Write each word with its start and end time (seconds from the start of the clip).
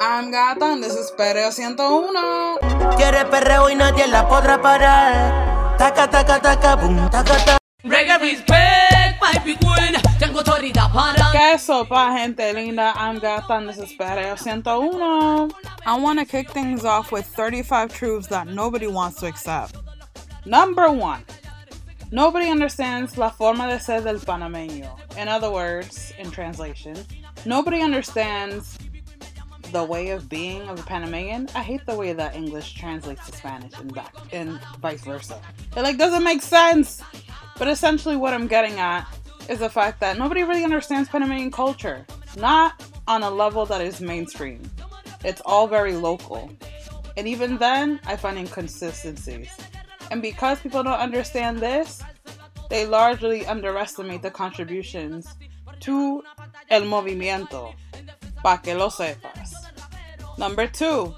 I'm 0.00 0.30
Gata 0.30 0.64
and 0.64 0.82
this 0.82 0.94
is 0.94 1.10
Perreo 1.10 1.50
101. 1.50 2.96
Quiere 2.96 3.24
perreo 3.26 3.70
y 3.70 3.74
nadie 3.74 4.06
la 4.06 4.28
podrá 4.28 4.60
parar. 4.60 5.76
Taca, 5.78 6.08
taca, 6.08 6.40
taca, 6.40 6.76
boom, 6.76 7.08
taca, 7.10 7.36
taca. 7.36 7.58
Reggae 7.84 8.18
respect, 8.20 9.20
my 9.20 9.32
big 9.44 9.58
queen. 9.60 9.94
Tengo 10.18 10.40
autoridad 10.40 10.92
para. 10.92 11.30
¿Qué 11.32 11.58
sopa, 11.58 12.16
gente 12.18 12.52
linda? 12.52 12.92
I'm 12.96 13.18
Gata 13.18 13.54
and 13.54 13.68
this 13.68 13.78
is 13.78 13.92
Perreo 13.96 14.36
101. 14.36 15.52
I 15.86 15.98
want 15.98 16.18
to 16.18 16.24
kick 16.24 16.50
things 16.50 16.84
off 16.84 17.12
with 17.12 17.26
35 17.26 17.94
truths 17.94 18.26
that 18.28 18.48
nobody 18.48 18.86
wants 18.86 19.20
to 19.20 19.26
accept. 19.26 19.76
Number 20.44 20.90
one. 20.90 21.24
Nobody 22.12 22.50
understands 22.50 23.18
la 23.18 23.30
forma 23.30 23.66
de 23.66 23.80
ser 23.80 24.00
del 24.00 24.20
panameño. 24.20 24.88
In 25.18 25.26
other 25.26 25.50
words, 25.50 26.12
in 26.18 26.30
translation, 26.30 26.94
nobody 27.44 27.82
understands 27.82 28.78
the 29.76 29.84
way 29.84 30.08
of 30.08 30.26
being 30.30 30.62
of 30.70 30.80
a 30.80 30.82
Panamanian. 30.82 31.50
I 31.54 31.62
hate 31.62 31.84
the 31.84 31.94
way 31.94 32.14
that 32.14 32.34
English 32.34 32.72
translates 32.72 33.28
to 33.28 33.36
Spanish 33.36 33.74
and 33.78 33.92
back 33.94 34.14
and 34.32 34.58
vice 34.80 35.04
versa. 35.04 35.38
It 35.76 35.82
like 35.82 35.98
doesn't 35.98 36.24
make 36.24 36.40
sense. 36.40 37.02
But 37.58 37.68
essentially 37.68 38.16
what 38.16 38.32
I'm 38.32 38.46
getting 38.46 38.78
at 38.80 39.04
is 39.50 39.58
the 39.58 39.68
fact 39.68 40.00
that 40.00 40.16
nobody 40.16 40.44
really 40.44 40.64
understands 40.64 41.10
Panamanian 41.10 41.50
culture. 41.50 42.06
Not 42.38 42.82
on 43.06 43.22
a 43.22 43.28
level 43.28 43.66
that 43.66 43.82
is 43.82 44.00
mainstream. 44.00 44.62
It's 45.22 45.42
all 45.44 45.68
very 45.68 45.94
local. 45.94 46.50
And 47.18 47.28
even 47.28 47.58
then, 47.58 48.00
I 48.06 48.16
find 48.16 48.38
inconsistencies. 48.38 49.54
And 50.10 50.22
because 50.22 50.58
people 50.58 50.84
don't 50.84 51.04
understand 51.08 51.58
this, 51.58 52.02
they 52.70 52.86
largely 52.86 53.44
underestimate 53.44 54.22
the 54.22 54.30
contributions 54.30 55.26
to 55.80 56.22
el 56.70 56.84
movimiento. 56.84 57.74
Pa 58.42 58.58
que 58.58 58.74
lo 58.74 58.90
sepas. 58.90 59.55
Number 60.38 60.66
two, 60.66 61.14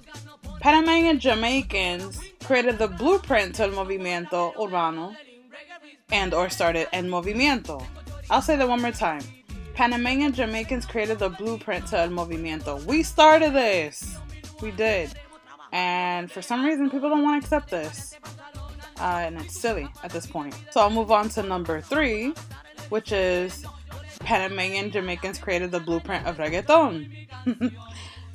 Panamanian 0.60 1.18
Jamaicans 1.18 2.20
created 2.44 2.78
the 2.78 2.88
blueprint 2.88 3.54
to 3.56 3.64
el 3.64 3.70
movimiento 3.70 4.54
urbano 4.54 5.16
and 6.10 6.32
or 6.32 6.48
started 6.48 6.88
el 6.92 7.04
movimiento. 7.04 7.84
I'll 8.30 8.42
say 8.42 8.56
that 8.56 8.68
one 8.68 8.80
more 8.80 8.92
time. 8.92 9.22
Panamanian 9.74 10.32
Jamaicans 10.32 10.86
created 10.86 11.18
the 11.18 11.28
blueprint 11.30 11.86
to 11.88 11.98
el 11.98 12.08
movimiento. 12.08 12.84
We 12.84 13.02
started 13.02 13.52
this. 13.52 14.16
We 14.62 14.70
did. 14.72 15.10
And 15.72 16.30
for 16.30 16.42
some 16.42 16.64
reason, 16.64 16.90
people 16.90 17.10
don't 17.10 17.22
want 17.22 17.42
to 17.42 17.46
accept 17.46 17.70
this. 17.70 18.16
Uh, 19.00 19.22
and 19.22 19.40
it's 19.40 19.58
silly 19.58 19.88
at 20.02 20.10
this 20.10 20.26
point. 20.26 20.54
So 20.70 20.80
I'll 20.80 20.90
move 20.90 21.12
on 21.12 21.28
to 21.30 21.42
number 21.42 21.80
three, 21.80 22.34
which 22.88 23.12
is 23.12 23.64
Panamanian 24.20 24.90
Jamaicans 24.90 25.38
created 25.38 25.70
the 25.70 25.80
blueprint 25.80 26.26
of 26.26 26.38
reggaeton. 26.38 27.28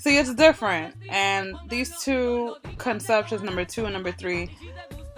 See, 0.04 0.18
it's 0.18 0.34
different. 0.34 0.96
And 1.10 1.56
these 1.70 1.98
two 2.02 2.58
conceptions, 2.78 3.42
number 3.42 3.64
two 3.64 3.86
and 3.86 3.94
number 3.94 4.12
three, 4.12 4.50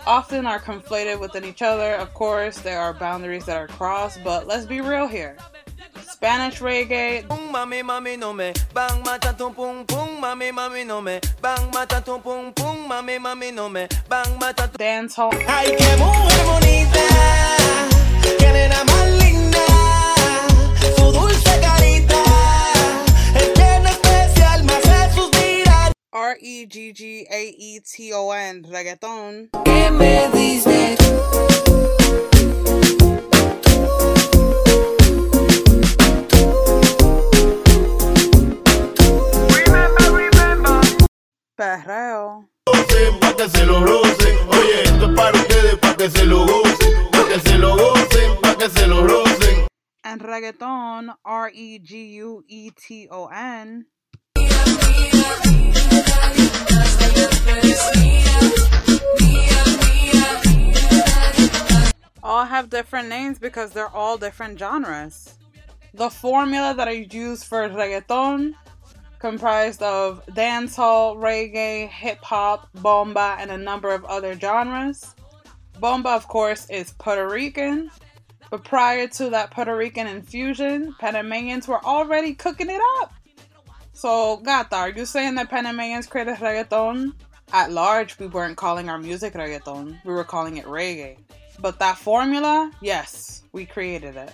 often 0.06 0.46
are 0.46 0.60
conflated 0.60 1.20
within 1.20 1.44
each 1.44 1.64
other. 1.64 1.96
Of 1.96 2.14
course, 2.14 2.60
there 2.60 2.80
are 2.80 2.94
boundaries 2.94 3.46
that 3.46 3.58
are 3.58 3.68
crossed, 3.68 4.24
but 4.24 4.46
let's 4.46 4.68
be 4.68 4.82
real 4.82 5.08
here. 5.08 5.38
Spanish 6.04 6.60
reggae, 6.60 7.28
Pum, 7.28 7.52
E 26.48 26.68
G 26.68 26.94
G 26.94 27.26
A 27.28 27.56
E 27.58 27.82
T 27.82 28.14
O 28.14 28.32
N, 28.32 28.62
reggaeton. 28.70 29.50
¿Qué 29.66 29.90
me 29.90 30.30
dices? 30.30 30.96
Perreo. 41.56 42.48
gocen, 42.68 43.20
pa' 43.20 43.36
que 43.36 43.50
se 43.50 43.66
lo 43.66 43.84
rocen. 43.84 44.38
Oye, 44.50 44.84
esto 44.84 45.10
es 45.10 45.16
para 45.16 45.40
ustedes, 45.40 45.80
pa' 45.80 45.98
que 45.98 46.12
se 46.12 46.26
lo 46.26 46.46
gocen. 46.46 47.10
Pa' 47.12 47.28
que 47.28 47.40
se 47.40 47.58
lo 47.58 47.76
gocen, 47.76 48.40
pa' 48.42 48.56
que 48.56 48.70
se 48.70 48.86
lo 48.86 49.08
rocen. 49.08 49.68
And 50.04 50.22
reggaeton, 50.22 51.10
R 51.26 51.52
E 51.56 51.80
G 51.80 52.22
U 52.22 52.44
E 52.48 52.70
T 52.70 53.08
O 53.10 53.32
N. 53.32 53.88
All 62.24 62.46
have 62.46 62.70
different 62.70 63.10
names 63.10 63.38
because 63.38 63.72
they're 63.72 63.88
all 63.88 64.18
different 64.18 64.58
genres. 64.58 65.38
The 65.94 66.10
formula 66.10 66.74
that 66.76 66.88
I 66.88 67.08
use 67.12 67.44
for 67.44 67.70
reggaeton 67.70 68.54
comprised 69.20 69.82
of 69.82 70.26
dancehall, 70.28 71.18
reggae, 71.18 71.88
hip 71.88 72.20
hop, 72.22 72.68
bomba, 72.76 73.38
and 73.40 73.52
a 73.52 73.58
number 73.58 73.94
of 73.94 74.06
other 74.06 74.38
genres. 74.40 75.16
Bomba, 75.80 76.10
of 76.10 76.28
course, 76.28 76.70
is 76.70 76.92
Puerto 77.00 77.28
Rican, 77.28 77.90
but 78.50 78.64
prior 78.64 79.08
to 79.08 79.30
that 79.30 79.52
Puerto 79.52 79.76
Rican 79.76 80.08
infusion, 80.08 80.96
Panamanians 81.00 81.68
were 81.68 81.84
already 81.84 82.34
cooking 82.34 82.70
it 82.70 82.82
up. 83.00 83.14
So, 83.96 84.42
Gata, 84.44 84.76
are 84.76 84.90
you 84.90 85.06
saying 85.06 85.36
that 85.36 85.50
Panamanians 85.50 86.06
created 86.06 86.36
reggaeton? 86.36 87.14
At 87.54 87.72
large, 87.72 88.20
we 88.20 88.28
weren't 88.28 88.58
calling 88.58 88.90
our 88.90 88.98
music 88.98 89.36
reggaeton, 89.36 90.04
we 90.04 90.14
were 90.14 90.26
calling 90.26 90.58
it 90.58 90.66
reggae. 90.66 91.18
But 91.62 91.80
that 91.80 91.98
formula, 91.98 92.72
yes, 92.82 93.44
we 93.54 93.66
created 93.66 94.18
it. 94.18 94.34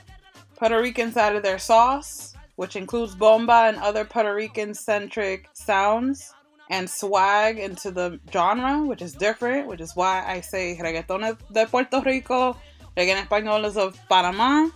Puerto 0.55 0.81
Ricans 0.81 1.15
added 1.15 1.43
their 1.43 1.59
sauce, 1.59 2.33
which 2.55 2.75
includes 2.75 3.13
bomba 3.13 3.67
and 3.67 3.77
other 3.77 4.03
Puerto 4.03 4.33
Rican 4.33 4.73
centric 4.73 5.47
sounds, 5.53 6.33
and 6.71 6.89
swag 6.89 7.59
into 7.59 7.91
the 7.91 8.19
genre, 8.33 8.81
which 8.81 9.03
is 9.03 9.13
different, 9.13 9.67
which 9.67 9.79
is 9.79 9.95
why 9.95 10.25
I 10.25 10.41
say 10.41 10.75
reggaeton 10.81 11.37
de 11.53 11.67
Puerto 11.67 12.01
Rico, 12.03 12.57
reggae 12.97 13.15
en 13.15 13.27
español 13.27 13.63
is 13.65 13.77
of 13.77 13.95
Panama. 14.09 14.69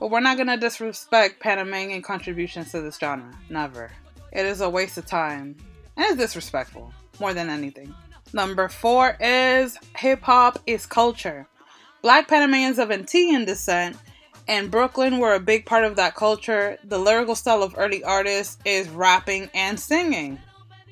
But 0.00 0.10
we're 0.10 0.18
not 0.18 0.36
gonna 0.36 0.56
disrespect 0.56 1.38
Panamanian 1.38 2.02
contributions 2.02 2.72
to 2.72 2.80
this 2.80 2.98
genre. 2.98 3.32
Never. 3.48 3.92
It 4.32 4.46
is 4.46 4.60
a 4.60 4.68
waste 4.68 4.98
of 4.98 5.06
time. 5.06 5.56
And 5.96 6.06
it's 6.06 6.16
disrespectful, 6.16 6.92
more 7.20 7.34
than 7.34 7.50
anything. 7.50 7.94
Number 8.32 8.68
four 8.68 9.16
is 9.20 9.78
hip 9.96 10.22
hop 10.22 10.58
is 10.66 10.86
culture. 10.86 11.46
Black 12.02 12.28
Panamanians 12.28 12.78
of 12.78 12.90
Antillean 12.90 13.46
descent 13.46 13.96
and 14.46 14.70
Brooklyn 14.70 15.18
were 15.18 15.34
a 15.34 15.40
big 15.40 15.66
part 15.66 15.84
of 15.84 15.96
that 15.96 16.14
culture. 16.14 16.78
The 16.84 16.98
lyrical 16.98 17.34
style 17.34 17.62
of 17.62 17.74
early 17.76 18.02
artists 18.04 18.58
is 18.64 18.88
rapping 18.88 19.50
and 19.54 19.78
singing. 19.78 20.38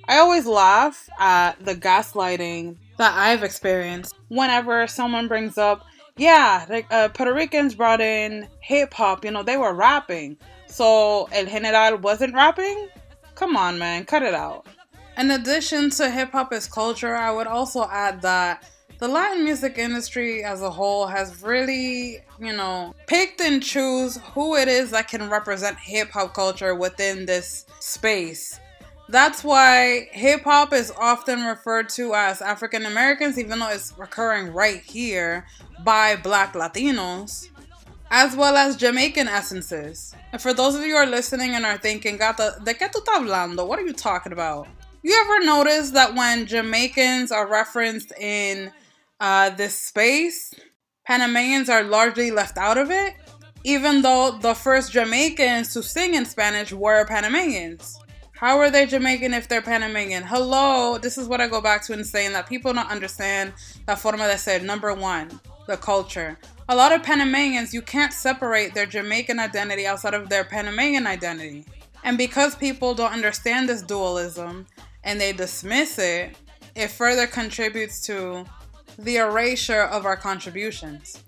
I 0.09 0.19
always 0.19 0.47
laugh 0.47 1.09
at 1.19 1.65
the 1.65 1.75
gaslighting 1.75 2.77
that 2.99 3.17
I've 3.17 3.43
experienced 3.43 4.15
whenever 4.29 4.87
someone 4.87 5.27
brings 5.27 5.59
up, 5.59 5.85
yeah, 6.17 6.65
like, 6.69 6.87
uh, 6.91 7.09
Puerto 7.09 7.35
Ricans 7.35 7.75
brought 7.75 8.01
in 8.01 8.49
hip 8.61 8.95
hop, 8.95 9.25
you 9.25 9.31
know, 9.31 9.43
they 9.43 9.57
were 9.57 9.75
rapping. 9.75 10.37
So 10.67 11.29
El 11.33 11.47
General 11.47 11.99
wasn't 11.99 12.35
rapping? 12.35 12.89
Come 13.37 13.55
on, 13.55 13.79
man, 13.79 14.07
cut 14.07 14.23
it 14.23 14.35
out. 14.35 14.67
In 15.19 15.31
addition 15.31 15.91
to 15.91 16.11
hip 16.11 16.33
hop 16.33 16.53
as 16.53 16.67
culture, 16.67 17.15
I 17.15 17.31
would 17.31 17.47
also 17.47 17.87
add 17.91 18.23
that 18.23 18.65
the 18.99 19.07
Latin 19.07 19.45
music 19.45 19.77
industry 19.77 20.43
as 20.43 20.63
a 20.63 20.71
whole 20.71 21.07
has 21.07 21.43
really, 21.43 22.21
you 22.41 22.55
know, 22.55 22.95
picked 23.07 23.43
and 23.43 23.63
choose 23.63 24.17
who 24.33 24.57
it 24.57 24.69
is 24.69 24.91
that 24.93 25.09
can 25.09 25.29
represent 25.29 25.79
hip 25.79 26.11
hop 26.11 26.33
culture 26.33 26.75
within 26.75 27.27
this 27.27 27.67
space. 27.79 28.59
That's 29.11 29.45
why 29.45 30.09
hip 30.13 30.45
hop 30.45 30.73
is 30.73 30.91
often 30.99 31.45
referred 31.45 31.91
to 31.91 32.15
as 32.15 32.41
African 32.41 32.87
Americans, 32.87 33.39
even 33.39 33.59
though 33.59 33.69
it's 33.69 33.93
recurring 33.99 34.53
right 34.53 34.81
here 34.81 35.47
by 35.85 36.17
black 36.17 36.55
Latinos, 36.55 37.49
as 38.19 38.35
well 38.35 38.57
as 38.57 38.77
Jamaican 38.77 39.29
essences. 39.29 40.15
And 40.33 40.41
for 40.41 40.55
those 40.55 40.75
of 40.75 40.81
you 40.81 40.93
who 40.93 40.97
are 40.97 41.07
listening 41.07 41.55
and 41.55 41.67
are 41.67 41.77
thinking, 41.77 42.17
Gata, 42.17 42.59
¿de 42.65 42.73
qué 42.73 42.91
tú 42.91 43.03
estás 43.03 43.19
hablando? 43.19 43.69
What 43.69 43.79
are 43.79 43.85
you 43.85 43.93
talking 43.93 44.33
about? 44.33 44.69
You 45.03 45.15
ever 45.21 45.45
notice 45.45 45.91
that 45.91 46.15
when 46.15 46.47
Jamaicans 46.47 47.31
are 47.31 47.47
referenced 47.47 48.13
in 48.19 48.73
uh, 49.21 49.51
this 49.51 49.75
space, 49.77 50.55
Panamanians 51.05 51.69
are 51.69 51.83
largely 51.83 52.31
left 52.31 52.57
out 52.57 52.79
of 52.79 52.91
it, 52.91 53.13
even 53.65 54.01
though 54.01 54.39
the 54.41 54.55
first 54.55 54.93
Jamaicans 54.93 55.75
to 55.75 55.83
sing 55.83 56.15
in 56.15 56.25
Spanish 56.25 56.73
were 56.73 57.05
Panamanians. 57.05 57.99
How 58.33 58.59
are 58.59 58.71
they 58.71 58.87
Jamaican 58.87 59.35
if 59.35 59.47
they're 59.47 59.61
Panamanian? 59.61 60.23
Hello, 60.23 60.97
this 60.97 61.19
is 61.19 61.29
what 61.29 61.43
I 61.43 61.49
go 61.49 61.61
back 61.61 61.85
to 61.85 61.93
in 61.93 62.03
saying 62.03 62.33
that 62.33 62.49
people 62.49 62.73
don't 62.73 62.91
understand 62.91 63.53
la 63.87 63.95
forma 63.95 64.27
de 64.27 64.39
ser. 64.39 64.61
Number 64.61 64.95
one, 64.95 65.39
the 65.67 65.77
culture. 65.77 66.39
A 66.69 66.75
lot 66.77 66.93
of 66.93 67.03
Panamanians, 67.03 67.73
you 67.73 67.83
can't 67.83 68.13
separate 68.13 68.75
their 68.75 68.87
Jamaican 68.87 69.39
identity 69.39 69.87
outside 69.87 70.15
of 70.15 70.29
their 70.29 70.45
Panamanian 70.45 71.07
identity. 71.07 71.65
And 72.05 72.19
because 72.19 72.55
people 72.55 72.95
don't 72.95 73.13
understand 73.13 73.69
this 73.69 73.83
dualism 73.83 74.67
and 75.05 75.21
they 75.21 75.33
dismiss 75.33 75.99
it, 75.99 76.37
it 76.75 76.91
further 76.91 77.27
contributes 77.27 78.01
to 78.07 78.45
the 78.99 79.17
erasure 79.17 79.83
of 79.83 80.07
our 80.07 80.17
contributions. 80.17 81.23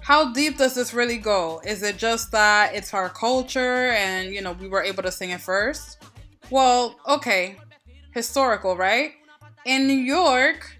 How 0.00 0.32
deep 0.32 0.58
does 0.58 0.74
this 0.74 0.92
really 0.92 1.16
go? 1.16 1.62
Is 1.64 1.82
it 1.82 1.96
just 1.96 2.30
that 2.32 2.74
it's 2.74 2.92
our 2.92 3.08
culture 3.08 3.90
and, 3.90 4.34
you 4.34 4.42
know, 4.42 4.52
we 4.52 4.68
were 4.68 4.82
able 4.82 5.02
to 5.02 5.10
sing 5.10 5.30
it 5.30 5.40
first? 5.40 6.02
Well, 6.50 6.96
okay, 7.08 7.56
historical, 8.12 8.76
right? 8.76 9.12
In 9.64 9.86
New 9.86 9.94
York, 9.94 10.76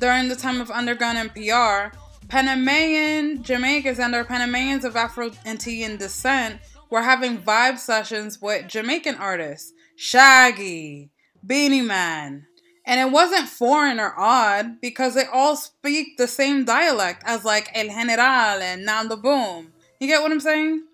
during 0.00 0.28
the 0.28 0.34
time 0.34 0.60
of 0.60 0.70
underground 0.72 1.18
and 1.18 1.32
PR, 1.32 1.96
Panamanian 2.28 3.42
Jamaicans 3.42 3.98
and 3.98 4.12
their 4.12 4.24
Panamanians 4.24 4.84
of 4.84 4.96
Afro-Antillean 4.96 5.98
descent 5.98 6.60
were 6.90 7.02
having 7.02 7.38
vibe 7.38 7.78
sessions 7.78 8.40
with 8.40 8.68
Jamaican 8.68 9.16
artists, 9.16 9.72
Shaggy, 9.96 11.10
Beenie 11.44 11.82
Man. 11.82 12.46
And 12.86 13.00
it 13.00 13.12
wasn't 13.12 13.48
foreign 13.48 13.98
or 13.98 14.14
odd 14.18 14.80
because 14.80 15.14
they 15.14 15.24
all 15.32 15.56
speak 15.56 16.16
the 16.16 16.28
same 16.28 16.64
dialect 16.64 17.22
as 17.24 17.44
like 17.44 17.70
El 17.74 17.88
General 17.88 18.62
and 18.62 18.84
Nando 18.84 19.16
Boom. 19.16 19.72
You 20.00 20.06
get 20.06 20.22
what 20.22 20.32
I'm 20.32 20.40
saying? 20.40 20.84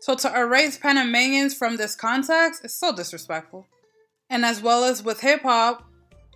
So 0.00 0.14
to 0.14 0.40
erase 0.40 0.76
Panamanians 0.78 1.54
from 1.54 1.76
this 1.76 1.94
context 1.94 2.64
is 2.64 2.74
so 2.74 2.94
disrespectful. 2.94 3.66
And 4.28 4.44
as 4.44 4.62
well 4.62 4.84
as 4.84 5.04
with 5.04 5.20
hip 5.20 5.42
hop, 5.42 5.84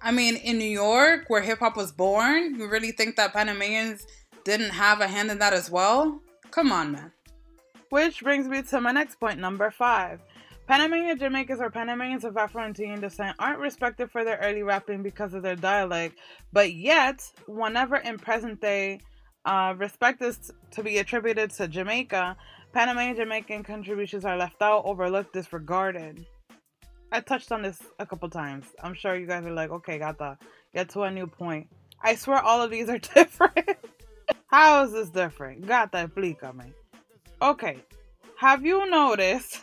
I 0.02 0.12
mean, 0.12 0.36
in 0.36 0.58
New 0.58 0.64
York, 0.64 1.24
where 1.28 1.40
hip 1.40 1.60
hop 1.60 1.76
was 1.76 1.90
born, 1.90 2.56
you 2.56 2.68
really 2.68 2.92
think 2.92 3.16
that 3.16 3.32
Panamanians 3.32 4.06
didn't 4.44 4.70
have 4.70 5.00
a 5.00 5.08
hand 5.08 5.30
in 5.30 5.38
that 5.38 5.52
as 5.52 5.70
well? 5.70 6.20
Come 6.50 6.70
on, 6.70 6.92
man. 6.92 7.12
Which 7.90 8.22
brings 8.22 8.48
me 8.48 8.62
to 8.62 8.80
my 8.80 8.92
next 8.92 9.18
point, 9.18 9.38
number 9.38 9.70
five. 9.70 10.20
Panamanian 10.66 11.18
Jamaicans 11.18 11.60
or 11.60 11.70
Panamanians 11.70 12.24
of 12.24 12.36
Afro-Antillean 12.36 13.00
descent 13.00 13.36
aren't 13.38 13.58
respected 13.58 14.10
for 14.10 14.24
their 14.24 14.38
early 14.38 14.62
rapping 14.62 15.02
because 15.02 15.34
of 15.34 15.42
their 15.42 15.56
dialect, 15.56 16.18
but 16.52 16.72
yet, 16.72 17.30
whenever 17.46 17.96
in 17.96 18.18
present 18.18 18.60
day 18.62 19.00
uh, 19.44 19.74
respect 19.76 20.22
is 20.22 20.50
to 20.70 20.82
be 20.82 20.98
attributed 20.98 21.50
to 21.50 21.68
Jamaica, 21.68 22.36
Panamanian 22.72 23.16
Jamaican 23.16 23.62
contributions 23.62 24.24
are 24.24 24.38
left 24.38 24.62
out, 24.62 24.84
overlooked, 24.86 25.34
disregarded. 25.34 26.24
I 27.12 27.20
touched 27.20 27.52
on 27.52 27.62
this 27.62 27.80
a 27.98 28.06
couple 28.06 28.28
times. 28.30 28.66
I'm 28.82 28.94
sure 28.94 29.14
you 29.16 29.26
guys 29.26 29.44
are 29.44 29.52
like, 29.52 29.70
okay, 29.70 29.98
got 29.98 30.18
that. 30.18 30.38
Get 30.74 30.88
to 30.90 31.02
a 31.02 31.10
new 31.10 31.26
point. 31.26 31.68
I 32.02 32.14
swear 32.16 32.40
all 32.40 32.62
of 32.62 32.70
these 32.70 32.88
are 32.88 32.98
different. 33.14 33.76
How 34.54 34.84
is 34.84 34.92
this 34.92 35.10
different? 35.10 35.66
Got 35.66 35.90
Gata, 35.90 36.06
explícame. 36.06 36.72
Okay, 37.42 37.78
have 38.36 38.64
you 38.64 38.88
noticed 38.88 39.58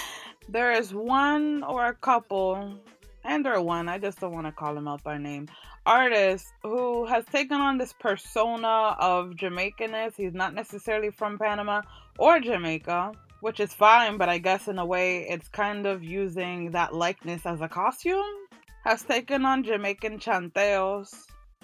there 0.50 0.72
is 0.72 0.92
one 0.92 1.62
or 1.62 1.86
a 1.86 1.94
couple, 1.94 2.78
and 3.24 3.46
or 3.46 3.62
one, 3.62 3.88
I 3.88 3.96
just 3.96 4.20
don't 4.20 4.34
want 4.34 4.46
to 4.46 4.52
call 4.52 4.76
him 4.76 4.86
out 4.86 5.02
by 5.02 5.16
name, 5.16 5.48
artist 5.86 6.44
who 6.62 7.06
has 7.06 7.24
taken 7.32 7.58
on 7.58 7.78
this 7.78 7.94
persona 7.94 8.94
of 9.00 9.30
Jamaicanness. 9.30 10.12
He's 10.14 10.34
not 10.34 10.52
necessarily 10.52 11.10
from 11.10 11.38
Panama 11.38 11.80
or 12.18 12.38
Jamaica, 12.38 13.12
which 13.40 13.60
is 13.60 13.72
fine, 13.72 14.18
but 14.18 14.28
I 14.28 14.36
guess 14.36 14.68
in 14.68 14.78
a 14.78 14.84
way 14.84 15.26
it's 15.26 15.48
kind 15.48 15.86
of 15.86 16.04
using 16.04 16.70
that 16.72 16.92
likeness 16.92 17.46
as 17.46 17.62
a 17.62 17.68
costume. 17.68 18.36
Has 18.84 19.04
taken 19.04 19.46
on 19.46 19.64
Jamaican 19.64 20.18
chanteos 20.18 21.08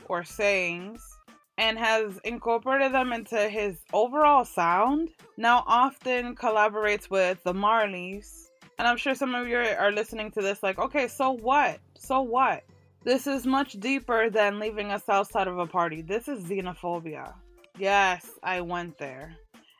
or 0.09 0.25
sayings 0.25 1.20
and 1.61 1.79
has 1.79 2.19
incorporated 2.25 2.93
them 2.95 3.13
into 3.13 3.49
his 3.51 3.83
overall 3.93 4.47
sound. 4.47 5.11
Now 5.37 5.63
often 5.67 6.35
collaborates 6.35 7.11
with 7.11 7.43
the 7.45 7.53
Marleys. 7.53 8.49
And 8.79 8.89
I'm 8.89 8.97
sure 8.97 9.15
some 9.15 9.35
of 9.35 9.47
you 9.47 9.59
are 9.59 9.93
listening 9.93 10.31
to 10.33 10.41
this 10.41 10.63
like, 10.63 10.79
okay, 10.79 11.07
so 11.07 11.33
what? 11.33 11.79
So 11.99 12.23
what? 12.23 12.65
This 13.05 13.27
is 13.27 13.47
much 13.47 13.75
deeper 13.75 14.31
than 14.31 14.59
leaving 14.59 14.91
us 14.91 15.07
outside 15.07 15.49
of 15.49 15.59
a 15.59 15.67
party. 15.67 16.01
This 16.01 16.29
is 16.29 16.45
xenophobia. 16.45 17.35
Yes, 17.79 18.27
I 18.43 18.63
went 18.63 18.97
there. 18.97 19.37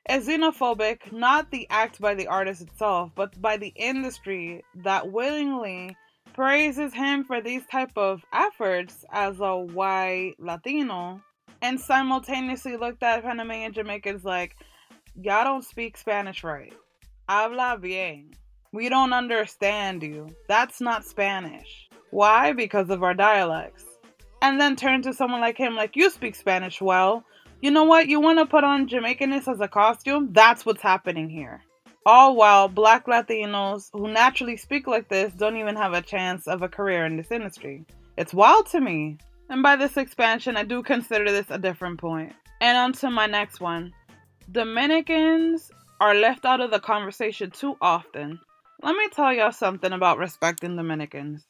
It's 0.07 0.29
xenophobic, 0.29 1.13
not 1.13 1.51
the 1.51 1.67
act 1.71 1.99
by 1.99 2.15
the 2.15 2.27
artist 2.27 2.61
itself, 2.61 3.13
but 3.15 3.41
by 3.41 3.57
the 3.57 3.73
industry 3.75 4.63
that 4.85 5.11
willingly 5.11 5.97
praises 6.35 6.93
him 6.93 7.25
for 7.25 7.41
these 7.41 7.65
type 7.73 7.97
of 7.97 8.23
efforts 8.35 9.03
as 9.11 9.41
a 9.41 9.57
white 9.57 10.35
Latino 10.39 11.23
and 11.63 11.81
simultaneously 11.81 12.77
looked 12.77 13.03
at 13.03 13.23
Panamanian 13.23 13.73
Jamaicans 13.73 14.25
like, 14.25 14.57
y'all 15.15 15.45
don't 15.45 15.65
speak 15.65 15.97
Spanish 15.97 16.45
right. 16.45 16.73
Habla 17.29 17.79
bien. 17.81 18.31
We 18.73 18.89
don't 18.89 19.13
understand 19.13 20.03
you. 20.03 20.29
That's 20.49 20.81
not 20.81 21.05
Spanish. 21.05 21.89
Why? 22.11 22.53
Because 22.53 22.91
of 22.91 23.03
our 23.03 23.15
dialects. 23.15 23.85
And 24.43 24.61
then 24.61 24.77
turn 24.77 25.03
to 25.03 25.13
someone 25.13 25.41
like 25.41 25.59
him, 25.59 25.77
like, 25.77 25.97
you 25.97 26.11
speak 26.11 26.35
Spanish 26.35 26.81
well. 26.81 27.25
You 27.61 27.71
know 27.71 27.85
what? 27.85 28.09
You 28.09 28.21
want 28.21 28.39
to 28.39 28.47
put 28.47 28.65
on 28.65 28.89
Jamaicanness 28.89 29.47
as 29.47 29.61
a 29.61 29.69
costume? 29.69 30.29
That's 30.33 30.65
what's 30.65 30.83
happening 30.83 31.29
here. 31.29 31.63
All 32.07 32.35
while 32.35 32.67
black 32.69 33.07
Latinos 33.07 33.91
who 33.93 34.09
naturally 34.09 34.57
speak 34.57 34.87
like 34.87 35.09
this 35.09 35.35
don't 35.35 35.59
even 35.59 35.77
have 35.77 35.93
a 35.93 36.01
chance 36.01 36.49
of 36.49 36.63
a 36.63 36.69
career 36.69 37.05
in 37.05 37.19
this 37.19 37.31
industry. 37.31 37.85
It's 38.17 38.33
wild 38.33 38.67
to 38.71 38.81
me. 38.81 39.19
And 39.51 39.65
by 39.65 39.75
this 39.75 39.97
expansion, 39.97 40.57
I 40.57 40.63
do 40.63 40.81
consider 40.81 41.31
this 41.31 41.51
a 41.51 41.59
different 41.59 41.99
point. 41.99 42.33
And 42.61 42.79
on 42.79 42.93
to 42.95 43.11
my 43.11 43.27
next 43.27 43.61
one. 43.61 43.93
Dominicans 44.53 45.73
are 46.01 46.15
left 46.15 46.45
out 46.45 46.61
of 46.61 46.71
the 46.71 46.79
conversation 46.79 47.51
too 47.51 47.77
often. 47.81 48.39
Let 48.81 48.95
me 48.95 49.09
tell 49.13 49.33
y'all 49.33 49.51
something 49.51 49.93
about 49.93 50.19
respecting 50.19 50.77
Dominicans. 50.77 51.47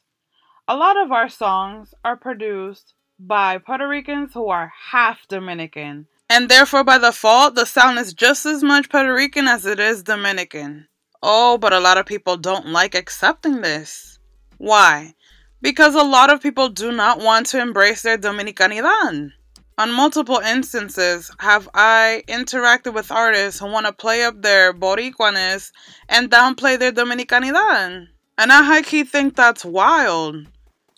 A 0.67 0.75
lot 0.75 0.97
of 0.97 1.13
our 1.13 1.29
songs 1.29 1.93
are 2.03 2.17
produced 2.17 2.95
by 3.19 3.59
Puerto 3.59 3.87
Ricans 3.87 4.33
who 4.33 4.49
are 4.49 4.73
half 4.91 5.29
Dominican. 5.29 6.07
And 6.31 6.49
therefore, 6.49 6.85
by 6.85 6.97
default, 6.97 7.55
the 7.55 7.67
sound 7.67 7.99
is 7.99 8.15
just 8.15 8.47
as 8.47 8.63
much 8.63 8.89
Puerto 8.89 9.13
Rican 9.13 9.47
as 9.47 9.67
it 9.67 9.79
is 9.79 10.03
Dominican. 10.03 10.89
Oh, 11.23 11.59
but 11.59 11.75
a 11.75 11.81
lot 11.81 11.99
of 11.99 12.07
people 12.07 12.39
don't 12.39 12.69
like 12.69 12.95
accepting 12.95 13.61
this. 13.61 14.19
Why? 14.57 15.15
Because 15.63 15.95
a 15.95 16.03
lot 16.03 16.33
of 16.33 16.43
people 16.43 16.69
do 16.69 16.91
not 16.91 17.21
want 17.21 17.47
to 17.47 17.61
embrace 17.61 18.03
their 18.03 18.17
Dominicanidad. 18.17 19.33
On 19.79 19.93
multiple 19.93 20.39
instances, 20.39 21.31
have 21.39 21.69
I 21.73 22.23
interacted 22.29 22.93
with 22.93 23.11
artists 23.11 23.61
who 23.61 23.67
want 23.67 23.87
to 23.87 23.93
play 23.93 24.25
up 24.25 24.43
their 24.43 24.75
Boricuaness 24.75 25.73
and 26.09 26.31
downplay 26.31 26.79
their 26.79 26.93
Dominicanidad. 26.93 28.09
And 28.37 28.53
I 28.53 28.63
high 28.63 28.83
key 28.83 29.05
think 29.05 29.37
that's 29.37 29.65
wild. 29.65 30.47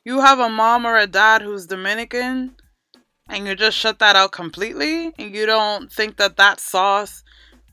You 0.05 0.21
have 0.21 0.41
a 0.41 0.49
mom 0.49 0.85
or 0.85 0.97
a 0.97 1.07
dad 1.07 1.43
who's 1.43 1.67
Dominican, 1.67 2.57
and 3.29 3.47
you 3.47 3.55
just 3.55 3.77
shut 3.77 4.01
that 4.01 4.17
out 4.17 4.33
completely, 4.33 5.13
and 5.17 5.35
you 5.35 5.47
don't 5.47 5.93
think 5.93 6.17
that 6.17 6.37
that 6.39 6.59
sauce 6.59 7.23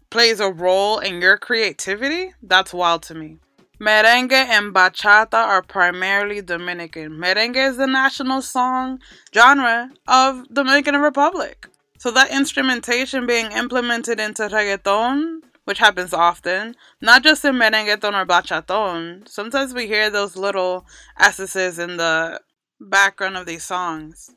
plays 0.09 0.39
a 0.39 0.51
role 0.51 0.99
in 0.99 1.21
your 1.21 1.37
creativity? 1.37 2.33
That's 2.43 2.73
wild 2.73 3.03
to 3.03 3.15
me. 3.15 3.37
Merengue 3.79 4.33
and 4.33 4.73
bachata 4.73 5.35
are 5.35 5.61
primarily 5.61 6.41
Dominican. 6.41 7.11
Merengue 7.13 7.69
is 7.69 7.77
the 7.77 7.87
national 7.87 8.41
song 8.41 8.99
genre 9.33 9.91
of 10.05 10.47
the 10.49 10.55
Dominican 10.55 10.97
Republic. 10.97 11.67
So 11.97 12.11
that 12.11 12.29
instrumentation 12.31 13.25
being 13.25 13.51
implemented 13.53 14.19
into 14.19 14.43
reggaeton, 14.43 15.41
which 15.63 15.79
happens 15.79 16.13
often, 16.13 16.75
not 17.01 17.23
just 17.23 17.45
in 17.45 17.55
merengueton 17.55 18.13
or 18.13 18.25
bachaton. 18.25 19.27
Sometimes 19.29 19.73
we 19.73 19.87
hear 19.87 20.09
those 20.09 20.35
little 20.35 20.85
S's 21.17 21.79
in 21.79 21.95
the 21.95 22.41
background 22.81 23.37
of 23.37 23.45
these 23.45 23.63
songs. 23.63 24.29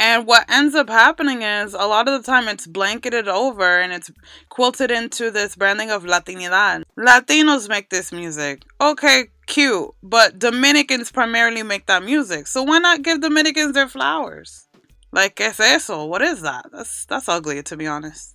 And 0.00 0.26
what 0.26 0.50
ends 0.50 0.74
up 0.74 0.88
happening 0.88 1.42
is 1.42 1.74
a 1.74 1.86
lot 1.86 2.08
of 2.08 2.22
the 2.22 2.26
time 2.26 2.48
it's 2.48 2.66
blanketed 2.66 3.28
over 3.28 3.82
and 3.82 3.92
it's 3.92 4.10
quilted 4.48 4.90
into 4.90 5.30
this 5.30 5.54
branding 5.54 5.90
of 5.90 6.04
Latinidad. 6.04 6.84
Latinos 6.98 7.68
make 7.68 7.90
this 7.90 8.10
music. 8.10 8.62
Okay, 8.80 9.26
cute. 9.46 9.90
But 10.02 10.38
Dominicans 10.38 11.12
primarily 11.12 11.62
make 11.62 11.84
that 11.84 12.02
music. 12.02 12.46
So 12.46 12.62
why 12.62 12.78
not 12.78 13.02
give 13.02 13.20
Dominicans 13.20 13.74
their 13.74 13.88
flowers? 13.88 14.68
Like, 15.12 15.36
¿qué 15.36 15.48
es 15.48 15.60
eso? 15.60 16.06
What 16.06 16.22
is 16.22 16.40
that? 16.40 16.70
That's, 16.72 17.04
that's 17.04 17.28
ugly, 17.28 17.62
to 17.64 17.76
be 17.76 17.86
honest. 17.86 18.34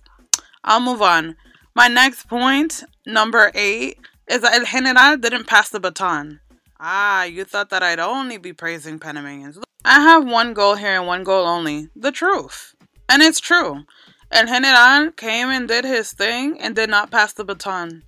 I'll 0.62 0.80
move 0.80 1.02
on. 1.02 1.34
My 1.74 1.88
next 1.88 2.28
point, 2.28 2.84
number 3.04 3.50
eight, 3.56 3.98
is 4.30 4.42
that 4.42 4.54
El 4.54 4.66
General 4.66 5.16
didn't 5.16 5.48
pass 5.48 5.70
the 5.70 5.80
baton. 5.80 6.38
Ah, 6.78 7.24
you 7.24 7.44
thought 7.44 7.70
that 7.70 7.82
I'd 7.82 8.00
only 8.00 8.36
be 8.36 8.52
praising 8.52 8.98
Panamanians. 8.98 9.58
I 9.84 10.00
have 10.00 10.26
one 10.26 10.52
goal 10.52 10.74
here 10.74 10.98
and 10.98 11.06
one 11.06 11.24
goal 11.24 11.46
only 11.46 11.88
the 11.96 12.12
truth. 12.12 12.74
And 13.08 13.22
it's 13.22 13.40
true. 13.40 13.84
El 14.30 14.46
General 14.46 15.12
came 15.12 15.48
and 15.48 15.68
did 15.68 15.84
his 15.84 16.12
thing 16.12 16.60
and 16.60 16.74
did 16.74 16.90
not 16.90 17.10
pass 17.10 17.32
the 17.32 17.44
baton. 17.44 18.02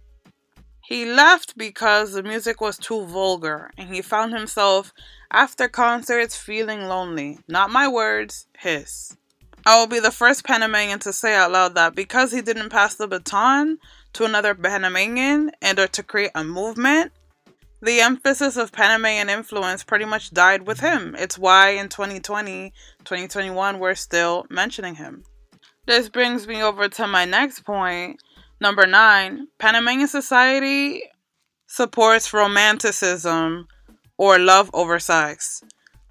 He 0.85 1.05
left 1.05 1.57
because 1.57 2.13
the 2.13 2.23
music 2.23 2.61
was 2.61 2.77
too 2.77 3.05
vulgar 3.05 3.71
and 3.79 3.95
he 3.95 4.03
found 4.03 4.33
himself 4.33 4.93
after 5.31 5.69
concerts 5.69 6.37
feeling 6.37 6.83
lonely. 6.83 7.39
Not 7.47 7.71
my 7.71 7.87
words, 7.89 8.47
his. 8.59 9.17
I 9.65 9.79
will 9.79 9.87
be 9.87 10.01
the 10.01 10.11
first 10.11 10.45
Panamanian 10.45 10.99
to 11.01 11.13
say 11.13 11.35
out 11.35 11.53
loud 11.53 11.75
that 11.75 11.95
because 11.95 12.33
he 12.33 12.41
didn't 12.41 12.71
pass 12.71 12.95
the 12.95 13.07
baton 13.07 13.79
to 14.15 14.25
another 14.25 14.55
Panamanian 14.55 15.53
and 15.61 15.79
or 15.79 15.87
to 15.89 16.03
create 16.03 16.31
a 16.35 16.43
movement, 16.43 17.13
The 17.81 18.01
emphasis 18.01 18.57
of 18.57 18.73
Panamanian 18.73 19.31
influence 19.31 19.85
pretty 19.85 20.05
much 20.05 20.33
died 20.33 20.67
with 20.67 20.81
him. 20.81 21.15
It's 21.17 21.39
why 21.39 21.71
in 21.71 21.89
2020, 21.89 22.73
2021, 23.05 23.79
we're 23.79 23.95
still 23.95 24.47
mentioning 24.51 24.97
him. 24.97 25.23
This 25.87 26.09
brings 26.09 26.49
me 26.49 26.61
over 26.61 26.89
to 26.89 27.07
my 27.07 27.25
next 27.25 27.61
point. 27.61 28.21
Number 28.61 28.85
nine, 28.85 29.47
Panamanian 29.59 30.09
society 30.09 31.03
supports 31.69 32.33
romanticism 32.33 33.69
or 34.17 34.41
love 34.41 34.71
over 34.75 34.99
sex 34.99 35.63